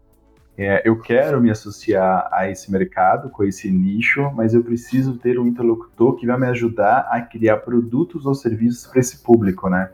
[0.59, 5.39] é, eu quero me associar a esse mercado, com esse nicho, mas eu preciso ter
[5.39, 9.91] um interlocutor que vai me ajudar a criar produtos ou serviços para esse público, né?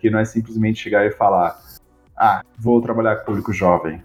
[0.00, 1.60] Que não é simplesmente chegar e falar,
[2.16, 4.02] ah, vou trabalhar com o público jovem.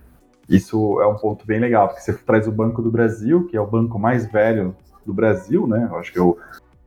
[0.49, 3.61] Isso é um ponto bem legal, porque você traz o Banco do Brasil, que é
[3.61, 5.87] o banco mais velho do Brasil, né?
[5.89, 6.37] Eu acho que eu,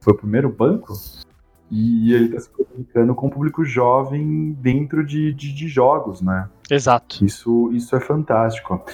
[0.01, 0.93] foi o primeiro banco.
[1.71, 6.47] E ele está se comunicando com o público jovem dentro de, de, de jogos, né?
[6.71, 7.25] Exato.
[7.25, 8.85] Isso, isso é fantástico.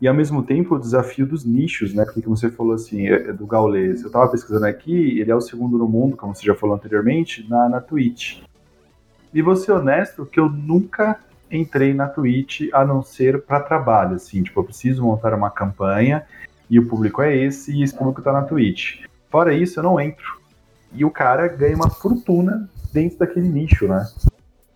[0.00, 2.04] E ao mesmo tempo o desafio dos nichos, né?
[2.04, 5.34] Porque como você falou assim, é- é do Gaules, eu estava pesquisando aqui, ele é
[5.34, 8.40] o segundo no mundo, como você já falou anteriormente, na, na Twitch.
[9.32, 11.18] E vou ser honesto que eu nunca
[11.50, 16.24] entrei na Twitch a não ser para trabalho, assim, tipo, eu preciso montar uma campanha
[16.68, 19.04] e o público é esse e esse público tá na Twitch.
[19.28, 20.40] Fora isso, eu não entro.
[20.92, 24.06] E o cara ganha uma fortuna dentro daquele nicho, né?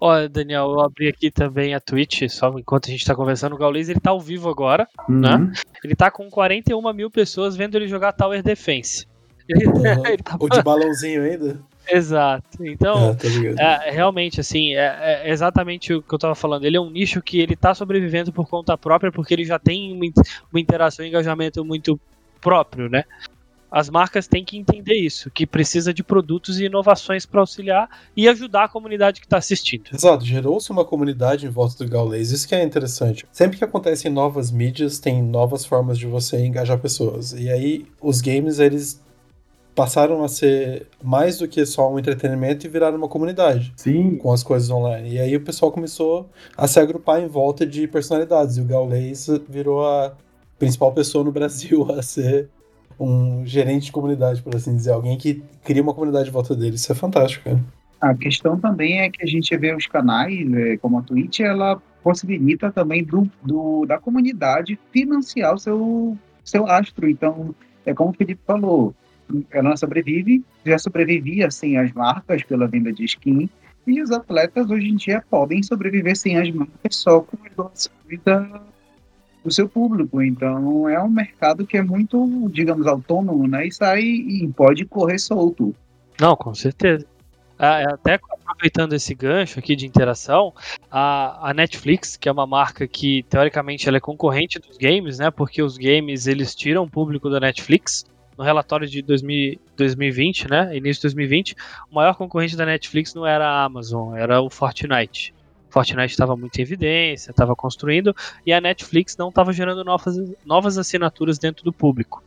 [0.06, 3.54] Ó, Daniel, eu abri aqui também a Twitch, só enquanto a gente tá conversando.
[3.54, 5.18] O Gaules, ele tá ao vivo agora, Uhum.
[5.20, 5.52] né?
[5.82, 9.06] Ele tá com 41 mil pessoas vendo ele jogar Tower Defense.
[9.48, 9.64] Ele,
[10.12, 10.36] ele tá...
[10.38, 11.58] O de balãozinho ainda?
[11.90, 12.62] Exato.
[12.66, 13.58] Então, ligado.
[13.58, 16.66] É, realmente, assim, é, é exatamente o que eu tava falando.
[16.66, 19.90] Ele é um nicho que ele tá sobrevivendo por conta própria, porque ele já tem
[19.90, 20.04] uma,
[20.52, 21.98] uma interação e engajamento muito
[22.42, 23.04] próprio, né?
[23.74, 28.28] As marcas têm que entender isso, que precisa de produtos e inovações para auxiliar e
[28.28, 29.90] ajudar a comunidade que está assistindo.
[29.92, 33.26] Exato, gerou-se uma comunidade em volta do Gaules, isso que é interessante.
[33.32, 37.32] Sempre que acontecem novas mídias, tem novas formas de você engajar pessoas.
[37.32, 39.02] E aí, os games, eles
[39.74, 44.32] passaram a ser mais do que só um entretenimento e viraram uma comunidade Sim, com
[44.32, 45.14] as coisas online.
[45.14, 48.56] E aí o pessoal começou a se agrupar em volta de personalidades.
[48.56, 50.14] E o Gaules virou a
[50.60, 52.48] principal pessoa no Brasil a ser
[52.98, 54.92] um gerente de comunidade, por assim dizer.
[54.92, 56.76] Alguém que cria uma comunidade em volta dele.
[56.76, 57.60] Isso é fantástico, cara.
[58.00, 61.80] A questão também é que a gente vê os canais, eh, como a Twitch, ela
[62.02, 67.08] possibilita também do, do- da comunidade financiar o seu, seu astro.
[67.08, 67.54] Então,
[67.86, 68.94] é como o Felipe falou,
[69.50, 73.48] ela sobrevive, já sobrevivia sem as marcas pela venda de skin,
[73.86, 78.20] e os atletas hoje em dia podem sobreviver sem as marcas só com as doações
[78.24, 78.62] da,
[79.44, 80.22] do seu público.
[80.22, 83.66] Então, é um mercado que é muito, digamos, autônomo, né?
[83.66, 85.74] E sai e pode correr solto.
[86.18, 87.06] Não, com certeza.
[87.58, 90.52] Ah, é, até aproveitando esse gancho aqui de interação,
[90.90, 95.30] a, a Netflix, que é uma marca que teoricamente ela é concorrente dos games, né?
[95.30, 98.04] Porque os games eles tiram o público da Netflix.
[98.36, 100.76] No relatório de 2000, 2020, né?
[100.76, 101.54] Início de 2020,
[101.88, 105.32] o maior concorrente da Netflix não era a Amazon, era o Fortnite.
[105.74, 108.14] Fortnite estava muito em evidência, estava construindo,
[108.46, 110.16] e a Netflix não estava gerando novas,
[110.46, 112.22] novas assinaturas dentro do público.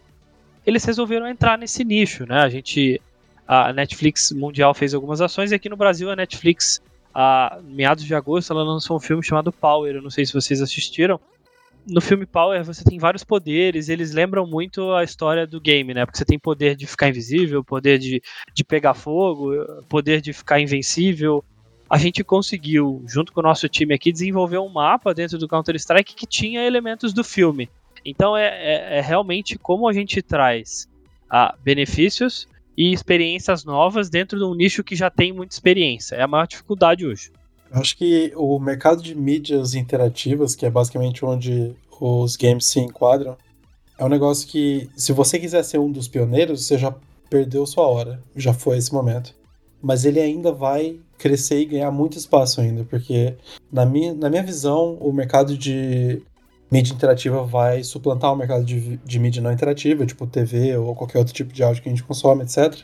[0.65, 2.41] Eles resolveram entrar nesse nicho, né?
[2.41, 3.01] A gente
[3.47, 6.81] a Netflix mundial fez algumas ações e aqui no Brasil a Netflix,
[7.15, 9.95] a meados de agosto, ela lançou um filme chamado Power.
[9.95, 11.17] Eu não sei se vocês assistiram.
[11.87, 16.05] No filme Power você tem vários poderes, eles lembram muito a história do game, né?
[16.05, 18.21] Porque você tem poder de ficar invisível, poder de,
[18.53, 19.53] de pegar fogo,
[19.87, 21.41] poder de ficar invencível.
[21.89, 26.15] A gente conseguiu, junto com o nosso time aqui, desenvolver um mapa dentro do Counter-Strike
[26.15, 27.69] que tinha elementos do filme.
[28.05, 30.88] Então é, é- é realmente como a gente traz
[31.29, 36.15] ah, benefícios e experiências novas dentro de um nicho que já tem muita experiência.
[36.15, 37.31] É a maior dificuldade hoje.
[37.71, 43.35] Acho que o mercado de mídias interativas, que é basicamente onde os games se enquadram,
[43.97, 46.93] é um negócio que, se você quiser ser um dos pioneiros, você já
[47.29, 48.21] perdeu sua hora.
[48.35, 49.35] Já foi esse momento.
[49.81, 53.36] Mas ele ainda vai crescer e ganhar muito espaço ainda, porque,
[53.72, 56.22] na minha, na minha visão, o mercado de
[56.72, 61.18] mídia interativa vai suplantar o mercado de, de mídia não interativa, tipo TV ou qualquer
[61.20, 62.84] outro tipo de áudio que a gente consome, etc.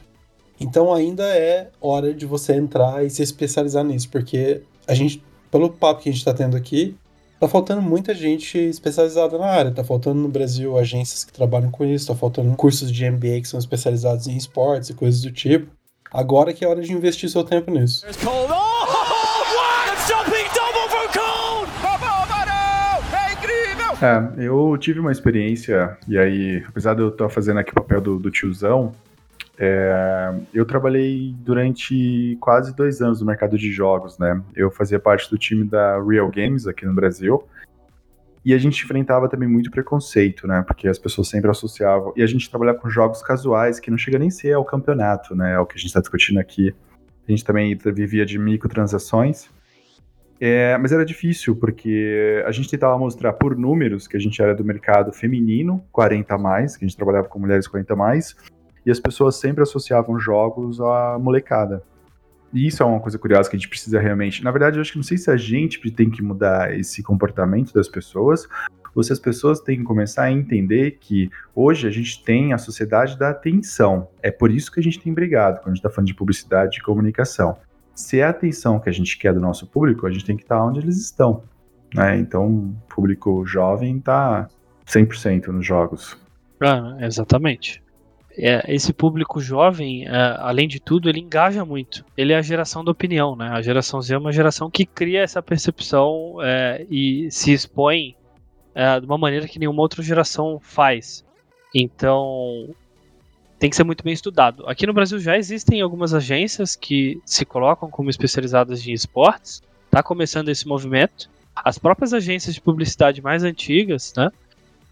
[0.60, 5.70] Então ainda é hora de você entrar e se especializar nisso, porque a gente, pelo
[5.70, 6.96] papo que a gente tá tendo aqui,
[7.40, 9.72] tá faltando muita gente especializada na área.
[9.72, 13.48] Tá faltando no Brasil agências que trabalham com isso, tá faltando cursos de MBA que
[13.48, 15.70] são especializados em esportes e coisas do tipo.
[16.14, 18.06] Agora que é hora de investir seu tempo nisso.
[18.24, 21.68] Oh, what a jumping double for Cole!
[24.00, 28.02] É, eu tive uma experiência, e aí, apesar de eu estar fazendo aqui o papel
[28.02, 28.92] do, do tiozão,
[29.58, 34.42] é, eu trabalhei durante quase dois anos no mercado de jogos, né?
[34.56, 37.44] Eu fazia parte do time da Real Games aqui no Brasil,
[38.46, 40.64] e a gente enfrentava também muito preconceito, né?
[40.68, 42.14] Porque as pessoas sempre associavam.
[42.16, 45.36] E a gente trabalhava com jogos casuais, que não chega nem a ser ao campeonato,
[45.36, 45.54] né?
[45.54, 46.76] É o que a gente está discutindo aqui.
[47.28, 49.50] A gente também vivia de microtransações.
[50.42, 54.54] É, mas era difícil, porque a gente tentava mostrar por números que a gente era
[54.54, 58.36] do mercado feminino, 40 a mais, que a gente trabalhava com mulheres 40 a mais,
[58.86, 61.82] e as pessoas sempre associavam jogos à molecada.
[62.54, 64.44] E isso é uma coisa curiosa que a gente precisa realmente.
[64.44, 67.74] Na verdade, eu acho que não sei se a gente tem que mudar esse comportamento
[67.74, 68.48] das pessoas,
[68.96, 72.58] ou se as pessoas têm que começar a entender que hoje a gente tem a
[72.58, 74.08] sociedade da atenção.
[74.22, 76.78] É por isso que a gente tem brigado quando a gente está falando de publicidade
[76.78, 77.58] e comunicação
[77.96, 80.44] se é a atenção que a gente quer do nosso público, a gente tem que
[80.44, 81.44] estar onde eles estão.
[81.94, 82.18] Né?
[82.18, 84.48] Então, o público jovem está
[84.88, 86.18] 100% nos jogos.
[86.60, 87.83] Ah, exatamente.
[88.36, 92.04] É, esse público jovem, é, além de tudo, ele engaja muito.
[92.18, 93.50] Ele é a geração da opinião, né?
[93.50, 98.16] A geração Z é uma geração que cria essa percepção é, e se expõe
[98.74, 101.24] é, de uma maneira que nenhuma outra geração faz.
[101.76, 102.70] Então,
[103.60, 104.68] tem que ser muito bem estudado.
[104.68, 110.04] Aqui no Brasil já existem algumas agências que se colocam como especializadas em esportes, está
[110.04, 111.30] começando esse movimento.
[111.56, 114.32] As próprias agências de publicidade mais antigas, né,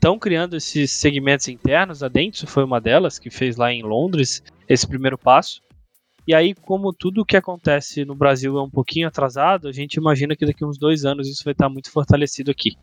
[0.01, 2.01] estão criando esses segmentos internos.
[2.01, 5.61] A Dentsu foi uma delas que fez lá em Londres esse primeiro passo.
[6.27, 10.35] E aí, como tudo que acontece no Brasil é um pouquinho atrasado, a gente imagina
[10.35, 12.75] que daqui uns dois anos isso vai estar muito fortalecido aqui.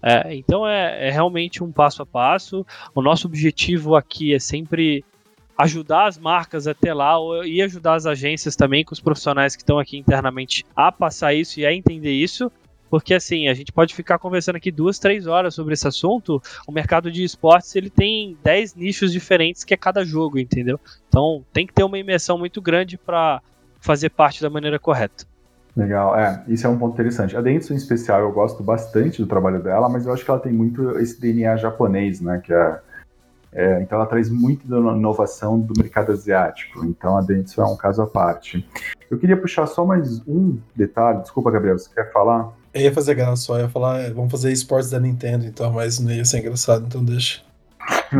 [0.00, 2.64] É, então é, é, realmente um passo a passo.
[2.94, 5.04] O nosso objetivo aqui é sempre
[5.58, 9.80] ajudar as marcas até lá e ajudar as agências também, com os profissionais que estão
[9.80, 12.50] aqui internamente a passar isso e a entender isso.
[12.92, 16.42] Porque assim, a gente pode ficar conversando aqui duas, três horas sobre esse assunto.
[16.68, 20.78] O mercado de esportes ele tem 10 nichos diferentes que é cada jogo, entendeu?
[21.08, 23.40] Então tem que ter uma imersão muito grande para
[23.80, 25.24] fazer parte da maneira correta.
[25.74, 27.34] Legal, é, isso é um ponto interessante.
[27.34, 30.40] A Dentsu, em especial, eu gosto bastante do trabalho dela, mas eu acho que ela
[30.40, 32.80] tem muito esse DNA japonês, né, que é,
[33.54, 37.74] é então ela traz muito da inovação do mercado asiático, então a Dentsu é um
[37.74, 38.68] caso à parte.
[39.10, 42.52] Eu queria puxar só mais um detalhe, desculpa, Gabriel, você quer falar?
[42.74, 45.98] Eu ia fazer graça só, ia falar, é, vamos fazer esportes da Nintendo, então, mas
[45.98, 47.42] não ia ser engraçado, então deixa.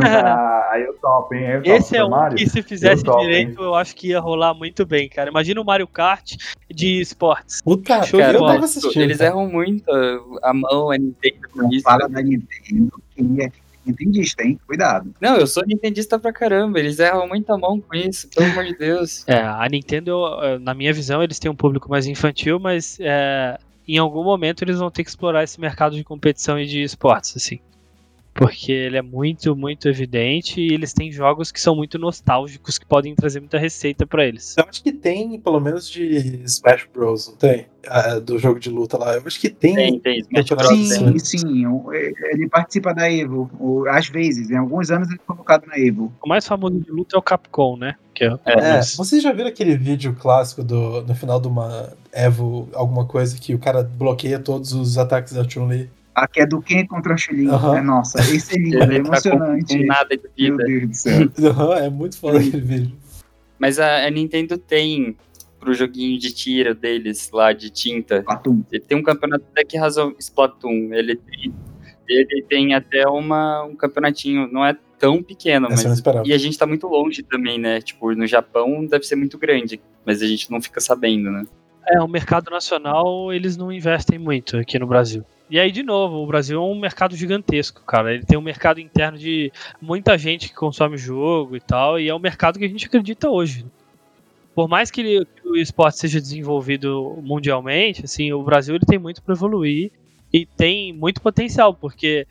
[0.03, 1.45] ah, aí eu topo, hein?
[1.45, 1.75] Eu topo.
[1.75, 2.37] Esse é um Mario?
[2.37, 5.29] que se fizesse eu direito, eu acho que ia rolar muito bem, cara.
[5.29, 6.35] Imagina o Mario Kart
[6.69, 7.61] de esportes.
[7.61, 9.01] Puta, Show cara, eu tava assistindo.
[9.01, 9.31] Eles cara.
[9.31, 9.89] erram muito
[10.43, 11.47] a mão, a Nintendo.
[11.55, 13.51] Não fala da Nintendo, que é
[13.85, 14.59] nintendista, hein?
[14.65, 15.13] Cuidado.
[15.19, 16.79] Não, eu sou nintendista pra caramba.
[16.79, 19.23] Eles erram muita mão com isso, pelo amor de Deus.
[19.27, 20.23] É, a Nintendo,
[20.61, 23.57] na minha visão, eles têm um público mais infantil, mas é,
[23.87, 27.35] em algum momento eles vão ter que explorar esse mercado de competição e de esportes,
[27.35, 27.59] assim.
[28.33, 32.85] Porque ele é muito, muito evidente e eles têm jogos que são muito nostálgicos que
[32.85, 34.55] podem trazer muita receita para eles.
[34.57, 37.67] Eu acho que tem, pelo menos de Smash Bros, não tem?
[37.87, 39.15] Ah, do jogo de luta lá.
[39.15, 39.75] Eu acho que tem.
[39.75, 40.19] Tem, tem.
[40.19, 40.67] Smash Bros.
[40.67, 41.65] Sim, sim.
[42.31, 43.85] Ele participa da Evo.
[43.87, 46.11] Às vezes, em alguns anos ele é convocado na Evo.
[46.23, 47.95] O mais famoso de luta é o Capcom, né?
[48.15, 52.69] Que é, é, vocês já viram aquele vídeo clássico do, no final de uma Evo,
[52.73, 55.89] alguma coisa que o cara bloqueia todos os ataques da Chun-Li?
[56.15, 57.47] Aqui é do Ken contra a Chilin.
[57.47, 57.75] Uhum.
[57.75, 59.77] É, nossa, esse é lindo, é emocionante.
[59.77, 60.57] Com nada de vida.
[60.57, 61.29] Meu Deus do céu.
[61.39, 62.97] Uhum, é muito foda aquele vídeo.
[63.57, 65.17] Mas a, a, Nintendo tem
[65.59, 68.17] pro joguinho de tiro deles lá de tinta.
[68.17, 68.63] Splatoon.
[68.71, 70.93] Ele tem um campeonato até que razão Splatoon.
[70.93, 71.53] Ele tem,
[72.07, 76.01] ele tem até uma, um campeonatinho, não é tão pequeno, Essa mas.
[76.27, 77.81] E a gente tá muito longe também, né?
[77.81, 81.43] Tipo, no Japão deve ser muito grande, mas a gente não fica sabendo, né?
[81.87, 85.25] É, o mercado nacional eles não investem muito aqui no Brasil.
[85.49, 88.13] E aí, de novo, o Brasil é um mercado gigantesco, cara.
[88.13, 92.15] Ele tem um mercado interno de muita gente que consome jogo e tal, e é
[92.15, 93.65] um mercado que a gente acredita hoje.
[94.55, 98.99] Por mais que, ele, que o esporte seja desenvolvido mundialmente, assim, o Brasil ele tem
[98.99, 99.91] muito para evoluir
[100.31, 102.27] e tem muito potencial, porque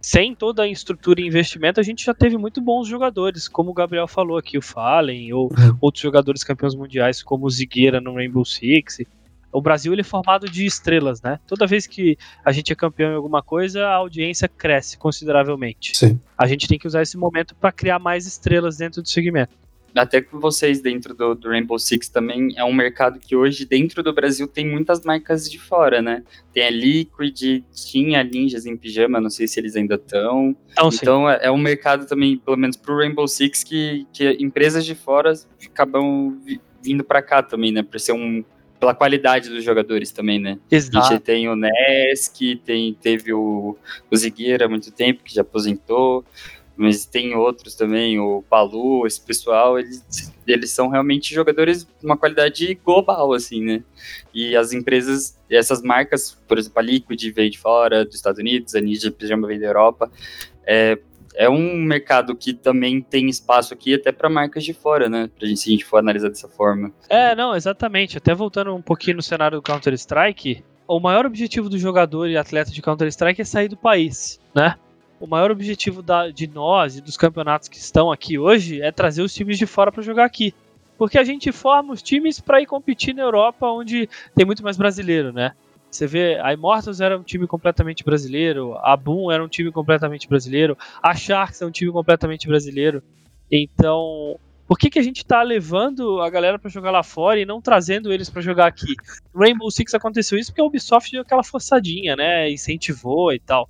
[0.00, 3.74] sem toda a estrutura e investimento, a gente já teve muito bons jogadores, como o
[3.74, 5.76] Gabriel falou aqui, o Fallen, ou uhum.
[5.80, 9.02] outros jogadores campeões mundiais, como o Zigueira no Rainbow Six.
[9.52, 11.38] O Brasil ele é formado de estrelas, né?
[11.46, 15.96] Toda vez que a gente é campeão em alguma coisa, a audiência cresce consideravelmente.
[15.96, 16.20] Sim.
[16.36, 19.60] A gente tem que usar esse momento para criar mais estrelas dentro do segmento
[19.94, 24.02] até com vocês dentro do, do, Rainbow Six também é um mercado que hoje dentro
[24.02, 26.22] do Brasil tem muitas marcas de fora, né?
[26.52, 30.56] Tem a Liquid, tinha Ninjas em Pijama, não sei se eles ainda estão.
[31.02, 34.94] Então é, é, um mercado também, pelo menos pro Rainbow Six, que, que empresas de
[34.94, 35.32] fora
[35.64, 36.38] acabam
[36.82, 37.82] vindo para cá também, né?
[37.82, 38.44] Por ser um
[38.80, 40.58] pela qualidade dos jogadores também, né?
[40.70, 40.98] Exato.
[40.98, 43.76] A gente tem o Nesk, tem, teve o,
[44.10, 46.24] o Zigueira há muito tempo, que já aposentou
[46.80, 52.16] mas tem outros também, o Palu, esse pessoal, eles, eles são realmente jogadores de uma
[52.16, 53.82] qualidade global, assim, né?
[54.32, 58.74] E as empresas, essas marcas, por exemplo, a Liquid veio de fora, dos Estados Unidos,
[58.74, 60.10] a Ninja Pijama veio da Europa,
[60.64, 60.98] é,
[61.34, 65.30] é um mercado que também tem espaço aqui até para marcas de fora, né?
[65.38, 66.92] Pra gente, se a gente for analisar dessa forma.
[67.08, 68.18] É, não, exatamente.
[68.18, 72.70] Até voltando um pouquinho no cenário do Counter-Strike, o maior objetivo do jogador e atleta
[72.70, 74.76] de Counter-Strike é sair do país, né?
[75.20, 79.20] o maior objetivo da, de nós e dos campeonatos que estão aqui hoje é trazer
[79.20, 80.54] os times de fora para jogar aqui.
[80.96, 84.78] Porque a gente forma os times para ir competir na Europa, onde tem muito mais
[84.78, 85.52] brasileiro, né?
[85.90, 90.28] Você vê, a Immortals era um time completamente brasileiro, a Boom era um time completamente
[90.28, 93.02] brasileiro, a Sharks é um time completamente brasileiro.
[93.50, 94.38] Então,
[94.68, 97.60] por que, que a gente tá levando a galera para jogar lá fora e não
[97.60, 98.94] trazendo eles para jogar aqui?
[99.34, 102.48] Rainbow Six aconteceu isso porque a Ubisoft deu aquela forçadinha, né?
[102.50, 103.68] Incentivou e tal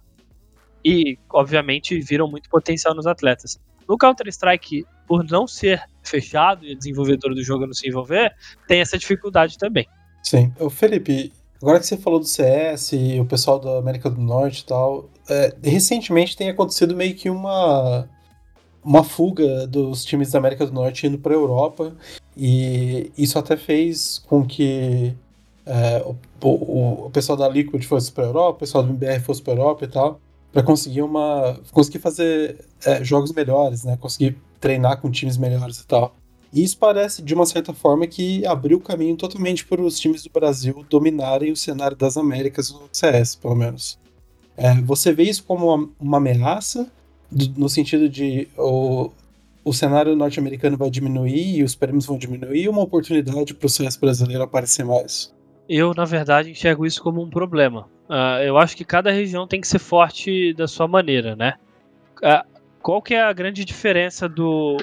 [0.84, 3.58] e, obviamente, viram muito potencial nos atletas.
[3.88, 8.34] No Counter-Strike, por não ser fechado e a desenvolvedora do jogo não se envolver,
[8.66, 9.86] tem essa dificuldade também.
[10.22, 10.52] Sim.
[10.58, 14.60] Ô, Felipe, agora que você falou do CS e o pessoal da América do Norte
[14.60, 18.08] e tal, é, recentemente tem acontecido meio que uma
[18.82, 21.94] uma fuga dos times da América do Norte indo para a Europa
[22.36, 25.14] e isso até fez com que
[25.66, 29.20] é, o, o, o, pessoal da Liquid fosse para a Europa, o pessoal do MBR
[29.20, 30.20] fosse para a Europa e tal,
[30.52, 33.96] para conseguir uma conseguir fazer é, jogos melhores, né?
[33.96, 36.14] Conseguir treinar com times melhores e tal.
[36.52, 40.22] E isso parece, de uma certa forma, que abriu o caminho totalmente para os times
[40.22, 43.98] do Brasil dominarem o cenário das Américas no CS, pelo menos.
[44.56, 46.90] É, você vê isso como uma, uma ameaça,
[47.30, 49.10] do, no sentido de o,
[49.64, 53.96] o cenário norte-americano vai diminuir e os prêmios vão diminuir, uma oportunidade para o CS
[53.96, 55.32] brasileiro aparecer mais?
[55.68, 57.88] Eu, na verdade, enxergo isso como um problema.
[58.08, 61.54] Uh, eu acho que cada região tem que ser forte da sua maneira, né?
[62.16, 62.44] Uh,
[62.82, 64.76] qual que é a grande diferença do,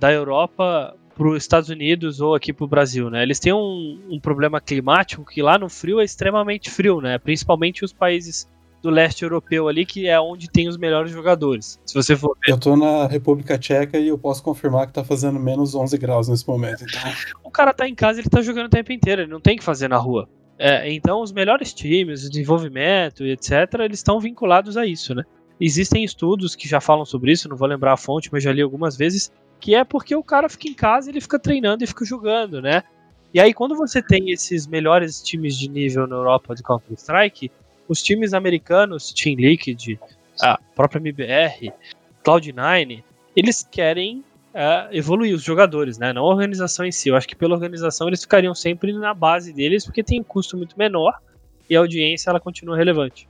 [0.00, 3.22] da Europa para os Estados Unidos ou aqui para o Brasil, né?
[3.22, 7.18] Eles têm um, um, problema climático que lá no frio é extremamente frio, né?
[7.18, 8.48] Principalmente os países
[8.82, 11.78] do leste europeu ali, que é onde tem os melhores jogadores.
[11.84, 12.52] Se você for ver.
[12.52, 16.28] Eu tô na República Tcheca e eu posso confirmar que tá fazendo menos 11 graus
[16.28, 16.84] nesse momento.
[16.84, 17.12] Então...
[17.44, 19.64] o cara tá em casa, ele tá jogando o tempo inteiro, ele não tem que
[19.64, 20.26] fazer na rua.
[20.58, 25.24] É, então, os melhores times, o desenvolvimento e etc., eles estão vinculados a isso, né?
[25.60, 28.62] Existem estudos que já falam sobre isso, não vou lembrar a fonte, mas já li
[28.62, 29.30] algumas vezes,
[29.60, 32.82] que é porque o cara fica em casa, ele fica treinando e fica jogando, né?
[33.32, 37.50] E aí quando você tem esses melhores times de nível na Europa de Counter-Strike,
[37.86, 39.98] os times americanos, Team Liquid,
[40.40, 41.72] a própria MBR,
[42.24, 43.02] Cloud9,
[43.36, 46.12] eles querem uh, evoluir os jogadores, né?
[46.12, 47.08] Não a organização em si.
[47.08, 50.56] Eu acho que pela organização eles ficariam sempre na base deles, porque tem um custo
[50.56, 51.18] muito menor
[51.68, 53.28] e a audiência ela continua relevante.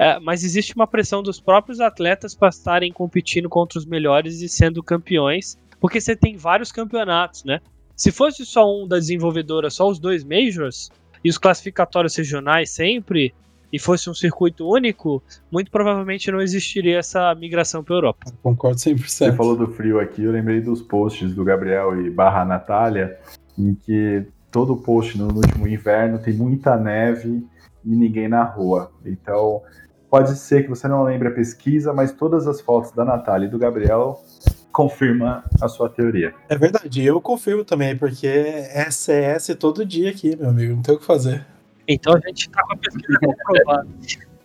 [0.00, 4.48] É, mas existe uma pressão dos próprios atletas para estarem competindo contra os melhores e
[4.48, 7.60] sendo campeões, porque você tem vários campeonatos, né?
[7.94, 10.90] Se fosse só um da desenvolvedora, só os dois majors,
[11.22, 13.34] e os classificatórios regionais sempre,
[13.70, 15.22] e fosse um circuito único,
[15.52, 18.32] muito provavelmente não existiria essa migração para a Europa.
[18.42, 19.06] Concordo 100%.
[19.06, 23.18] Você falou do frio aqui, eu lembrei dos posts do Gabriel e barra Natália,
[23.58, 27.46] em que todo post no último inverno tem muita neve
[27.84, 28.90] e ninguém na rua.
[29.04, 29.60] Então,
[30.10, 33.48] Pode ser que você não lembre a pesquisa, mas todas as fotos da Natália e
[33.48, 34.20] do Gabriel
[34.72, 36.34] confirma a sua teoria.
[36.48, 40.94] É verdade, eu confirmo também, porque é CS todo dia aqui, meu amigo, não tem
[40.94, 41.46] o que fazer.
[41.86, 43.88] Então a gente tá com a pesquisa comprovada.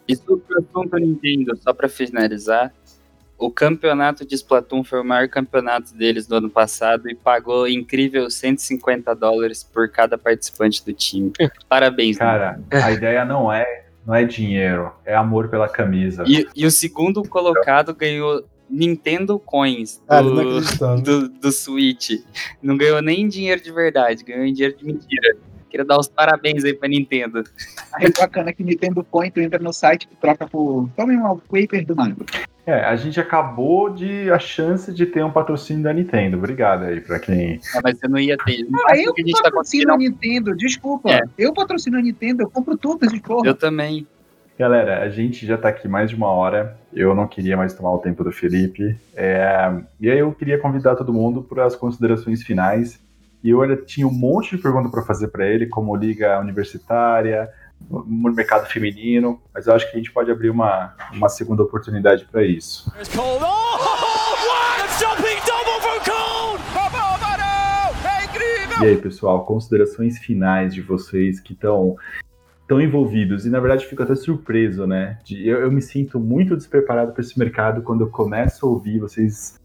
[0.08, 2.72] E sobre o assunto Nintendo, só para finalizar,
[3.38, 8.30] o campeonato de Splatoon foi o maior campeonato deles do ano passado e pagou incrível
[8.30, 11.32] 150 dólares por cada participante do time.
[11.68, 12.18] Parabéns.
[12.18, 12.84] Cara, né?
[12.84, 16.24] a ideia não é não é dinheiro, é amor pela camisa.
[16.28, 22.12] E, e o segundo colocado ganhou Nintendo Coins do, do, do Switch.
[22.62, 25.38] Não ganhou nem dinheiro de verdade, ganhou dinheiro de mentira.
[25.70, 27.44] Queria dar os parabéns aí pra Nintendo.
[27.94, 30.90] Aí bacana que Nintendo Coin, tu entra no site e troca por.
[30.96, 32.18] Tome um paper do Mario.
[32.66, 36.38] É, a gente acabou de a chance de ter um patrocínio da Nintendo.
[36.38, 37.60] Obrigado aí pra quem.
[37.76, 38.64] Ah, mas você não ia ter.
[38.68, 41.12] Não, ah, eu que a gente tá patrocino tá a Nintendo, desculpa.
[41.12, 41.22] É.
[41.38, 43.48] Eu patrocino a Nintendo, eu compro tudo esses porra.
[43.48, 44.08] Eu também.
[44.58, 46.76] Galera, a gente já tá aqui mais de uma hora.
[46.92, 48.98] Eu não queria mais tomar o tempo do Felipe.
[49.16, 49.72] É...
[50.00, 53.00] E aí eu queria convidar todo mundo para as considerações finais.
[53.44, 57.48] E eu tinha um monte de perguntas para fazer para ele, como liga universitária,
[57.90, 62.26] no mercado feminino, mas eu acho que a gente pode abrir uma, uma segunda oportunidade
[62.26, 62.92] para isso.
[68.82, 71.96] E aí, pessoal, considerações finais de vocês que estão
[72.68, 75.20] tão envolvidos e na verdade fico até surpreso, né?
[75.24, 79.00] De, eu, eu me sinto muito despreparado para esse mercado quando eu começo a ouvir
[79.00, 79.60] vocês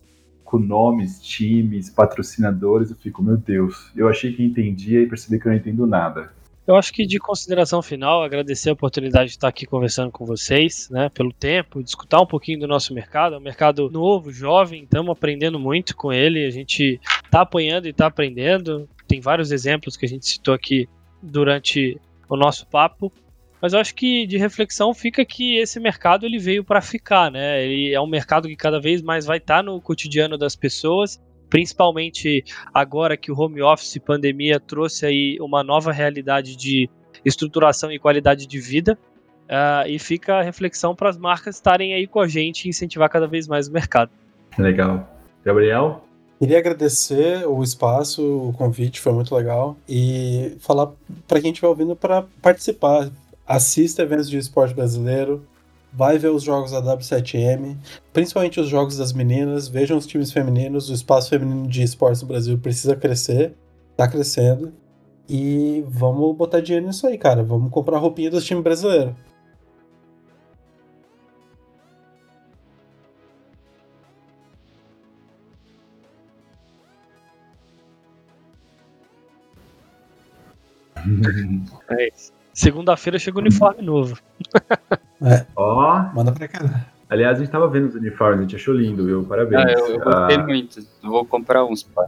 [0.44, 5.46] com nomes, times, patrocinadores, eu fico, meu Deus, eu achei que entendia e percebi que
[5.46, 6.32] eu não entendo nada.
[6.70, 10.88] Eu acho que de consideração final, agradecer a oportunidade de estar aqui conversando com vocês,
[10.88, 13.34] né, pelo tempo, de escutar um pouquinho do nosso mercado.
[13.34, 16.46] É um mercado novo, jovem, estamos aprendendo muito com ele.
[16.46, 18.88] A gente está apanhando e está aprendendo.
[19.08, 20.88] Tem vários exemplos que a gente citou aqui
[21.20, 23.12] durante o nosso papo.
[23.60, 27.64] Mas eu acho que de reflexão fica que esse mercado ele veio para ficar, né?
[27.64, 31.20] Ele é um mercado que cada vez mais vai estar tá no cotidiano das pessoas
[31.50, 36.88] principalmente agora que o home office e pandemia trouxe aí uma nova realidade de
[37.24, 38.96] estruturação e qualidade de vida.
[39.50, 43.10] Uh, e fica a reflexão para as marcas estarem aí com a gente e incentivar
[43.10, 44.12] cada vez mais o mercado.
[44.56, 45.08] Legal.
[45.44, 46.04] Gabriel?
[46.38, 49.76] Queria agradecer o espaço, o convite, foi muito legal.
[49.88, 50.92] E falar
[51.26, 53.10] para quem estiver ouvindo para participar.
[53.44, 55.44] Assista eventos de esporte brasileiro,
[55.92, 57.76] vai ver os jogos da W7M,
[58.12, 62.28] principalmente os jogos das meninas, vejam os times femininos, o espaço feminino de esportes no
[62.28, 63.54] Brasil precisa crescer,
[63.96, 64.72] tá crescendo.
[65.28, 67.42] E vamos botar dinheiro nisso aí, cara.
[67.44, 69.14] Vamos comprar roupinha dos times brasileiros.
[81.90, 82.08] É
[82.52, 84.20] Segunda-feira chega o uniforme novo.
[85.56, 86.86] Ó, Manda pra cá.
[87.08, 89.24] aliás, a gente tava vendo os uniformes, a gente achou lindo, viu?
[89.24, 89.64] Parabéns.
[89.64, 90.78] Ah, eu, eu gostei Ah, muito.
[91.02, 92.06] Eu vou comprar uns, pá.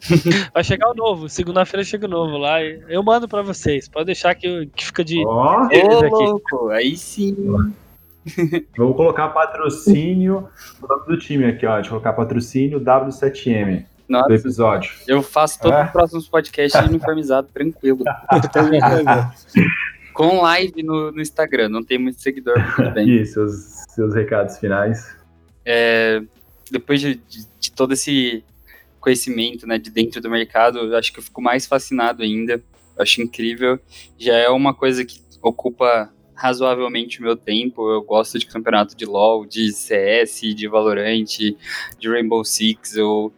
[0.54, 1.28] Vai chegar o novo.
[1.28, 2.62] Segunda-feira chega o novo lá.
[2.62, 3.86] Eu mando pra vocês.
[3.88, 5.22] Pode deixar que, que fica de.
[5.26, 5.82] Ó, aqui.
[5.84, 7.36] louco, aí sim.
[8.76, 10.48] vou colocar patrocínio
[10.82, 11.74] o nome do time aqui, ó.
[11.74, 14.90] Deixa eu colocar patrocínio W7M do Nossa, episódio.
[15.06, 15.84] eu faço todos É?
[15.84, 17.98] os próximos podcasts uniformizado, tranquilo.
[20.28, 22.56] Com live no, no Instagram, não tem muito seguidor,
[22.94, 23.08] bem.
[23.22, 23.54] E seus,
[23.94, 25.16] seus recados finais.
[25.64, 26.22] É,
[26.70, 28.44] depois de, de- de todo esse
[29.00, 32.54] conhecimento né, de dentro do mercado, acho que eu fico mais fascinado ainda.
[32.96, 33.78] Eu acho incrível.
[34.18, 37.90] Já é uma coisa que ocupa razoavelmente o meu tempo.
[37.90, 41.24] Eu gosto de campeonato de LoL, de CS, de Valorant,
[41.98, 42.94] de Rainbow Six.
[42.96, 43.32] Eu,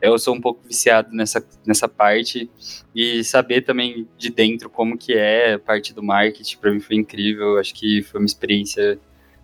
[0.00, 2.50] eu sou um pouco viciado nessa, nessa parte.
[2.94, 6.96] E saber também de dentro como que é a parte do marketing, para mim foi
[6.96, 7.58] incrível.
[7.58, 8.98] Acho que foi uma experiência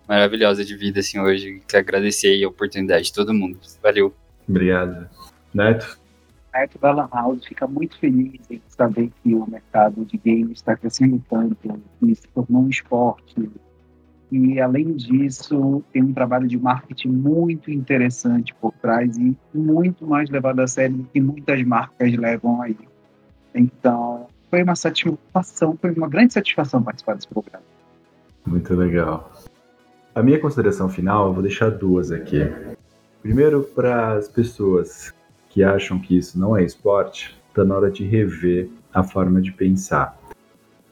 [0.09, 1.63] maravilhosa de vida, assim, hoje.
[1.69, 3.59] Que agradecer a oportunidade de todo mundo.
[3.83, 4.15] Valeu.
[4.49, 5.09] Obrigado.
[5.53, 5.99] Neto?
[6.55, 10.77] Neto da Lan House fica muito feliz em saber que o mercado de games está
[10.77, 13.51] crescendo tanto e se tornou um esporte.
[14.31, 20.29] E, além disso, tem um trabalho de marketing muito interessante por trás e muito mais
[20.31, 22.77] levado a sério do que muitas marcas levam aí.
[23.55, 27.65] Então, foi uma satisfação, foi uma grande satisfação participar desse programa.
[28.45, 29.33] Muito legal.
[30.15, 32.41] A minha consideração final, eu vou deixar duas aqui.
[33.23, 35.13] Primeiro, para as pessoas
[35.51, 39.53] que acham que isso não é esporte, está na hora de rever a forma de
[39.53, 40.19] pensar.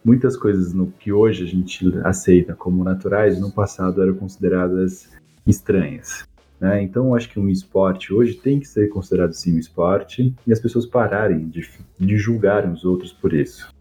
[0.04, 5.10] Muitas coisas no que hoje a gente aceita como naturais, no passado eram consideradas
[5.46, 6.28] estranhas.
[6.60, 6.82] né?
[6.82, 10.60] Então, acho que um esporte hoje tem que ser considerado sim um esporte e as
[10.60, 11.66] pessoas pararem de,
[11.98, 13.72] de julgarem os outros por isso.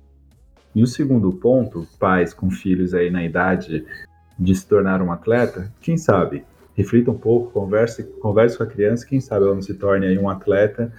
[0.73, 3.85] E o segundo ponto, pais com filhos aí na idade
[4.39, 6.45] de se tornar um atleta, quem sabe?
[6.73, 10.17] Reflita um pouco, converse, converse com a criança, quem sabe ela não se torne aí
[10.17, 10.91] um atleta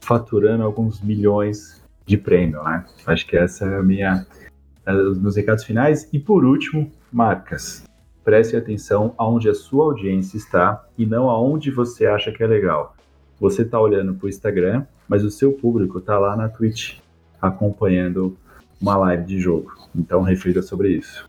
[0.00, 2.84] faturando alguns milhões de prêmio, né?
[3.06, 4.26] Acho que essa é a minha
[4.88, 7.84] é, os meus recados finais e por último, marcas.
[8.24, 12.96] Preste atenção aonde a sua audiência está e não aonde você acha que é legal.
[13.38, 17.00] Você está olhando para o Instagram, mas o seu público está lá na Twitch
[17.40, 18.34] acompanhando
[18.80, 19.72] uma live de jogo.
[19.94, 21.28] Então reflita sobre isso.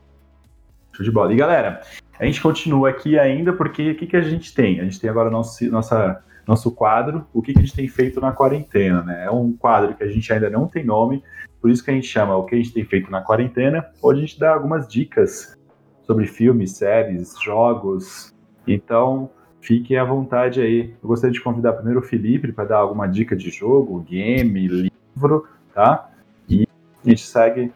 [0.94, 1.34] Show de bola.
[1.34, 1.82] E galera,
[2.18, 4.80] a gente continua aqui ainda porque o que, que a gente tem?
[4.80, 8.20] A gente tem agora nosso, nossa, nosso quadro, o que, que a gente tem feito
[8.20, 9.26] na quarentena, né?
[9.26, 11.24] É um quadro que a gente ainda não tem nome,
[11.62, 14.10] por isso que a gente chama o que a gente tem feito na quarentena, ou
[14.10, 15.56] a gente dá algumas dicas
[16.02, 18.34] sobre filmes, séries, jogos.
[18.68, 19.30] Então,
[19.62, 20.96] fiquem à vontade aí.
[21.04, 25.48] Eu gostaria de convidar primeiro o Felipe para dar alguma dica de jogo, game, livro,
[25.72, 26.10] tá?
[26.50, 26.68] E
[27.06, 27.72] a gente segue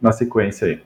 [0.00, 0.85] na sequência aí.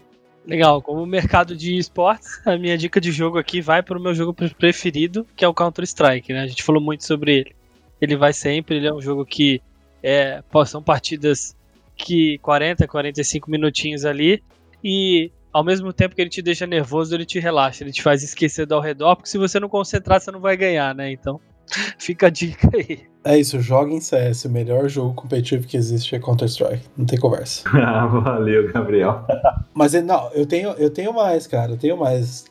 [0.51, 4.12] Legal, como mercado de esportes, a minha dica de jogo aqui vai para o meu
[4.12, 6.40] jogo pre- preferido, que é o Counter-Strike, né?
[6.40, 7.57] A gente falou muito sobre ele.
[8.01, 9.62] Ele vai sempre, ele é um jogo que
[10.03, 11.57] é, são partidas
[11.94, 14.42] que 40, 45 minutinhos ali
[14.82, 18.24] e ao mesmo tempo que ele te deixa nervoso, ele te relaxa, ele te faz
[18.24, 21.12] esquecer do ao redor, porque se você não concentrar, você não vai ganhar, né?
[21.12, 21.40] Então,
[21.99, 23.11] fica a dica aí.
[23.23, 24.47] É isso, joga em CS.
[24.47, 26.89] O melhor jogo competitivo que existe é Counter-Strike.
[26.97, 27.68] Não tem conversa.
[27.91, 29.27] Ah, Valeu, Gabriel.
[29.75, 31.73] Mas é, não, eu tenho, eu tenho mais, cara.
[31.73, 32.45] Eu tenho mais.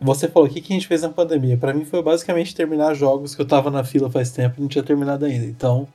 [0.00, 1.56] Você falou o que, que a gente fez na pandemia.
[1.56, 4.68] Pra mim foi basicamente terminar jogos que eu tava na fila faz tempo e não
[4.68, 5.46] tinha terminado ainda.
[5.46, 5.86] Então,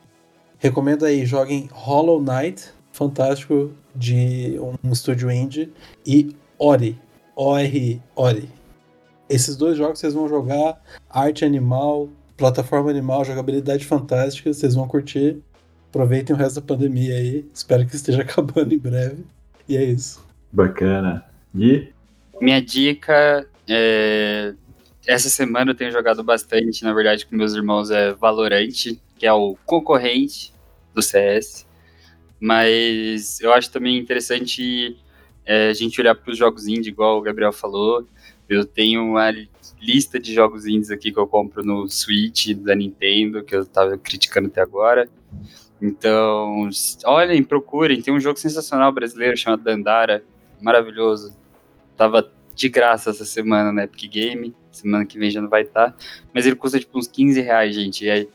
[0.58, 5.72] recomendo aí, joguem Hollow Knight, fantástico, de um estúdio indie,
[6.06, 6.98] e Ori.
[7.36, 8.48] O-R-I, Ori.
[9.28, 10.80] Esses dois jogos vocês vão jogar
[11.10, 15.38] arte animal, plataforma animal, jogabilidade fantástica, vocês vão curtir.
[15.88, 17.46] Aproveitem o resto da pandemia aí.
[17.54, 19.24] Espero que esteja acabando em breve.
[19.68, 20.24] E é isso.
[20.52, 21.24] Bacana.
[21.54, 21.88] E
[22.40, 24.54] Minha dica é.
[25.06, 29.32] Essa semana eu tenho jogado bastante, na verdade, com meus irmãos é Valorant, que é
[29.32, 30.50] o concorrente
[30.94, 31.66] do CS.
[32.40, 34.96] Mas eu acho também interessante
[35.44, 38.08] é, a gente olhar para os jogos indie, igual o Gabriel falou.
[38.48, 39.24] Eu tenho uma
[39.80, 43.96] lista de jogos indies aqui que eu compro no Switch da Nintendo, que eu tava
[43.98, 45.08] criticando até agora.
[45.80, 46.68] Então,
[47.04, 48.00] olhem, procurem.
[48.00, 50.24] Tem um jogo sensacional brasileiro chamado Dandara,
[50.60, 51.36] maravilhoso.
[51.96, 54.54] Tava de graça essa semana na Epic Game.
[54.70, 55.94] Semana que vem já não vai estar.
[56.32, 58.08] Mas ele custa tipo uns 15 reais, gente.
[58.08, 58.26] É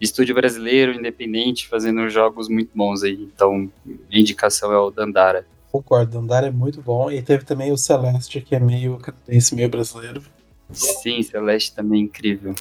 [0.00, 3.30] estúdio brasileiro, independente, fazendo jogos muito bons aí.
[3.34, 3.70] Então,
[4.10, 5.46] indicação é o Dandara.
[5.76, 7.10] Concordo, Andar é muito bom.
[7.10, 10.22] E teve também o Celeste, que é meio canadense, meio brasileiro.
[10.70, 12.54] Sim, Celeste também é incrível.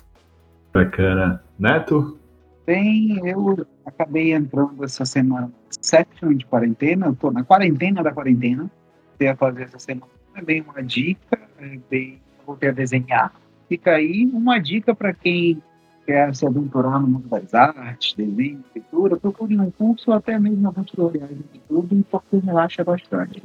[0.73, 1.43] bacana.
[1.57, 2.17] Neto?
[2.65, 8.69] Bem, eu acabei entrando essa semana Inception de quarentena, eu tô na quarentena da quarentena,
[9.17, 13.33] você ia fazer essa semana, é bem uma dica, é bem, voltei a desenhar.
[13.69, 15.61] Fica aí uma dica para quem
[16.05, 20.67] quer se aventurar no mundo das artes, desenho, pintura, procure um curso ou até mesmo
[20.67, 23.43] alguns tutoriais no YouTube, porque relaxa bastante.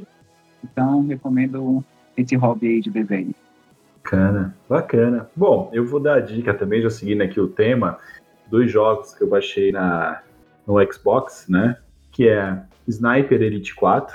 [0.63, 1.83] Então, recomendo
[2.15, 3.33] esse hobby aí de desenho.
[4.03, 5.29] Bacana, bacana.
[5.35, 7.97] Bom, eu vou dar a dica também, já seguindo aqui o tema,
[8.49, 10.21] dois jogos que eu baixei na,
[10.67, 11.77] no Xbox, né?
[12.11, 14.13] Que é Sniper Elite 4,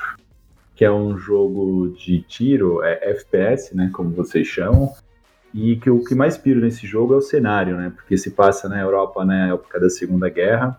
[0.74, 3.90] que é um jogo de tiro, é FPS, né?
[3.92, 4.92] Como vocês chamam.
[5.54, 7.90] E que o que mais piro nesse jogo é o cenário, né?
[7.94, 10.78] Porque se passa na Europa na época da Segunda Guerra.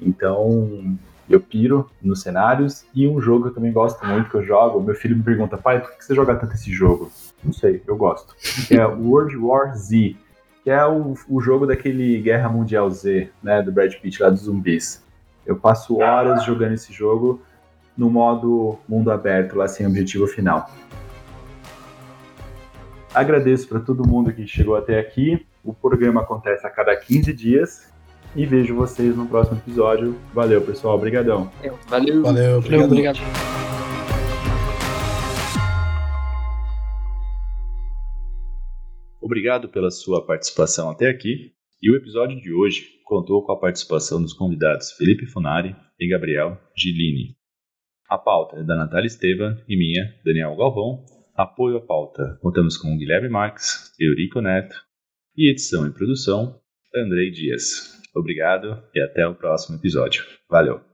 [0.00, 0.96] Então,
[1.28, 2.86] eu piro nos cenários.
[2.94, 5.58] E um jogo que eu também gosto muito, que eu jogo, meu filho me pergunta,
[5.58, 7.10] pai, por que você joga tanto esse jogo?
[7.46, 8.34] Não sei, eu gosto.
[8.70, 10.16] É World War Z,
[10.64, 13.62] que é o, o jogo daquele Guerra Mundial Z, né?
[13.62, 15.04] Do Brad Pitt lá dos zumbis.
[15.46, 17.40] Eu passo horas jogando esse jogo
[17.96, 20.68] no modo mundo aberto, lá sem objetivo final.
[23.14, 25.46] Agradeço para todo mundo que chegou até aqui.
[25.62, 27.92] O programa acontece a cada 15 dias
[28.34, 30.16] e vejo vocês no próximo episódio.
[30.34, 30.96] Valeu, pessoal.
[30.96, 31.48] Obrigadão.
[31.88, 32.22] Valeu.
[32.22, 33.18] Valeu, Valeu, obrigado.
[39.26, 41.50] Obrigado pela sua participação até aqui.
[41.82, 46.56] E o episódio de hoje contou com a participação dos convidados Felipe Funari e Gabriel
[46.78, 47.34] Gilini.
[48.08, 51.04] A pauta é da Natália Estevam e minha, Daniel Galvão.
[51.34, 54.76] Apoio à pauta contamos com Guilherme Marques, Eurico Neto
[55.36, 56.60] e edição e produção
[56.94, 58.00] Andrei Dias.
[58.14, 60.24] Obrigado e até o próximo episódio.
[60.48, 60.86] Valeu!